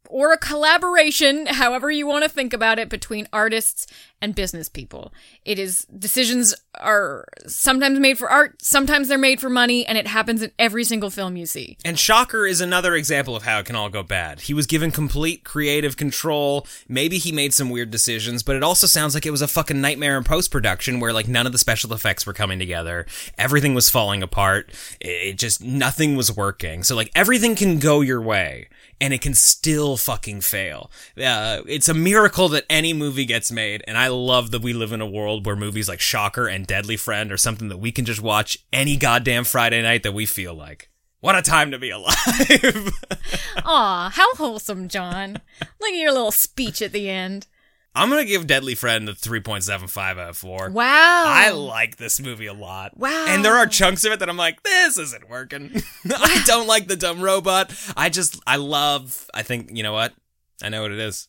[0.10, 3.86] or a collaboration, however you want to think about it, between artists
[4.22, 5.14] and business people.
[5.46, 10.08] It is decisions are sometimes made for art, sometimes they're made for money, and it
[10.08, 11.78] happens in every single film you see.
[11.86, 14.42] And Shocker is another example of how it can all go bad.
[14.42, 16.66] He was given complete creative control.
[16.88, 19.80] Maybe he made some weird decisions, but it also sounds like it was a fucking
[19.80, 23.06] nightmare in post production where like none of the special effects were coming together.
[23.38, 24.72] Everything was falling apart.
[25.00, 26.84] It just nothing was working.
[26.84, 28.70] So like everything can go your way
[29.02, 30.92] and it can still fucking fail.
[31.18, 34.92] Uh, it's a miracle that any movie gets made, and I love that we live
[34.92, 38.06] in a world where movies like Shocker and Deadly Friend are something that we can
[38.06, 40.90] just watch any goddamn Friday night that we feel like.
[41.22, 42.92] What a time to be alive!
[43.66, 45.42] Aw, how wholesome, Jon.
[45.82, 47.48] Look at your little speech at the end.
[47.96, 50.70] I'm gonna give Deadly Friend a 3.75 out of 4.
[50.70, 50.84] Wow.
[50.86, 52.98] I like this movie a lot.
[52.98, 53.26] Wow.
[53.28, 55.82] And there are chunks of it that I'm like, this isn't working.
[56.06, 57.74] I don't like the dumb robot.
[57.98, 60.14] I just, I love, I think, you know what?
[60.62, 61.28] I know what it is.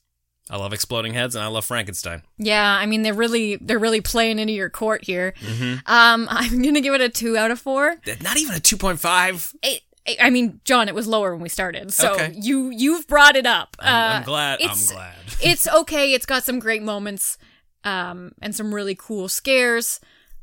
[0.50, 2.22] I love exploding heads and I love Frankenstein.
[2.36, 5.32] Yeah, I mean they're really they're really playing into your court here.
[5.40, 5.74] Mm-hmm.
[5.86, 7.94] Um, I'm gonna give it a two out of four.
[8.20, 9.54] Not even a 2.5.
[9.62, 12.32] It, I- I mean, Jon, it was lower when we started, so Okay.
[12.34, 13.76] you you've brought it up.
[13.78, 14.58] I'm, I'm Uh, glad.
[14.62, 15.14] I'm glad.
[15.42, 16.14] it's okay.
[16.14, 17.36] It's got some great moments,
[17.84, 20.00] um, and some really cool scares.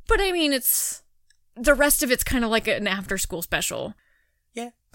[0.08, 1.02] But I mean, it's
[1.56, 3.94] the rest of it's kind of like an after school special.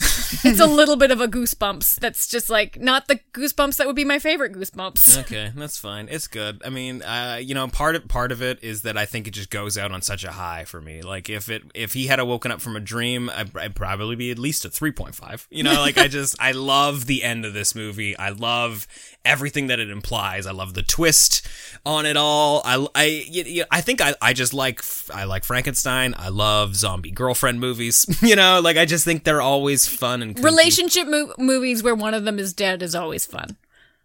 [0.44, 1.96] It's a little bit of a goosebumps.
[2.00, 5.18] That's just like not the goosebumps that would be my favorite goosebumps.
[5.22, 6.08] Okay, that's fine.
[6.10, 6.60] It's good.
[6.64, 9.32] I mean, uh, you know, part of part of it is that I think it
[9.32, 11.00] just goes out on such a high for me.
[11.02, 14.16] Like if it if he had a woken up from a dream, I'd, I'd probably
[14.16, 15.46] be at least a three point five.
[15.50, 18.16] You know, like I just I love the end of this movie.
[18.18, 18.88] I love
[19.24, 20.46] everything that it implies.
[20.46, 21.46] I love the twist
[21.86, 22.62] on it all.
[22.64, 24.80] I I y- y- I think I think I, I just like
[25.12, 26.14] I like Frankenstein.
[26.16, 28.06] I love zombie girlfriend movies.
[28.22, 30.44] You know, like I just think they're always fun and kooky.
[30.44, 33.56] Relationship mo- movies where one of them is dead is always fun.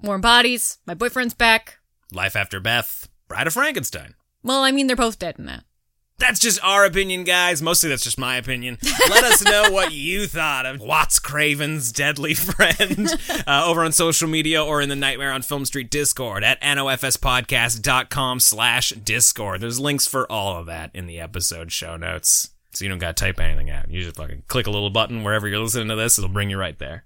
[0.01, 0.77] Warm bodies.
[0.85, 1.79] My boyfriend's back.
[2.11, 4.13] Life After Beth, Bride of Frankenstein.
[4.43, 5.63] Well, I mean, they're both dead in that.
[6.19, 7.61] That's just our opinion, guys.
[7.61, 8.79] Mostly that's just my opinion.
[9.07, 13.07] Let us know what you thought of Watts Craven's Deadly Friend
[13.47, 18.39] uh, over on social media or in the Nightmare on Film Street Discord at nofspodcast.com
[18.39, 19.61] slash Discord.
[19.61, 22.49] There's links for all of that in the episode show notes.
[22.77, 23.89] So you don't gotta type anything out.
[23.89, 26.17] You just fucking click a little button wherever you're listening to this.
[26.19, 27.05] It'll bring you right there.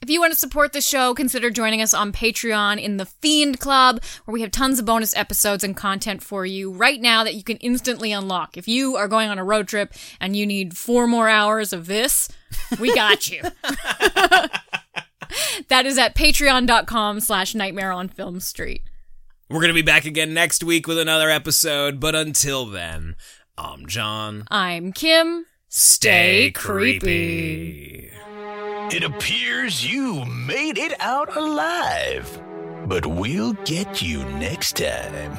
[0.00, 3.60] If you want to support the show, consider joining us on Patreon in the Fiend
[3.60, 7.34] Club, where we have tons of bonus episodes and content for you right now that
[7.34, 8.56] you can instantly unlock.
[8.56, 11.86] If you are going on a road trip and you need four more hours of
[11.86, 12.28] this,
[12.80, 13.42] we got you.
[15.68, 18.82] that is at patreon.com slash nightmare on film street.
[19.48, 23.16] We're gonna be back again next week with another episode, but until then,
[23.58, 24.44] I'm Jon.
[24.50, 25.46] I'm Kim.
[25.68, 26.98] Stay Stay creepy.
[27.00, 28.10] creepy.
[28.96, 32.40] It appears you made it out alive.
[32.86, 35.36] But we'll get you next time.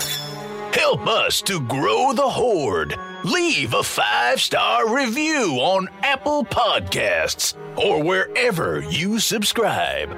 [0.73, 2.95] Help us to grow the horde.
[3.23, 10.09] Leave a five star review on Apple Podcasts or wherever you subscribe.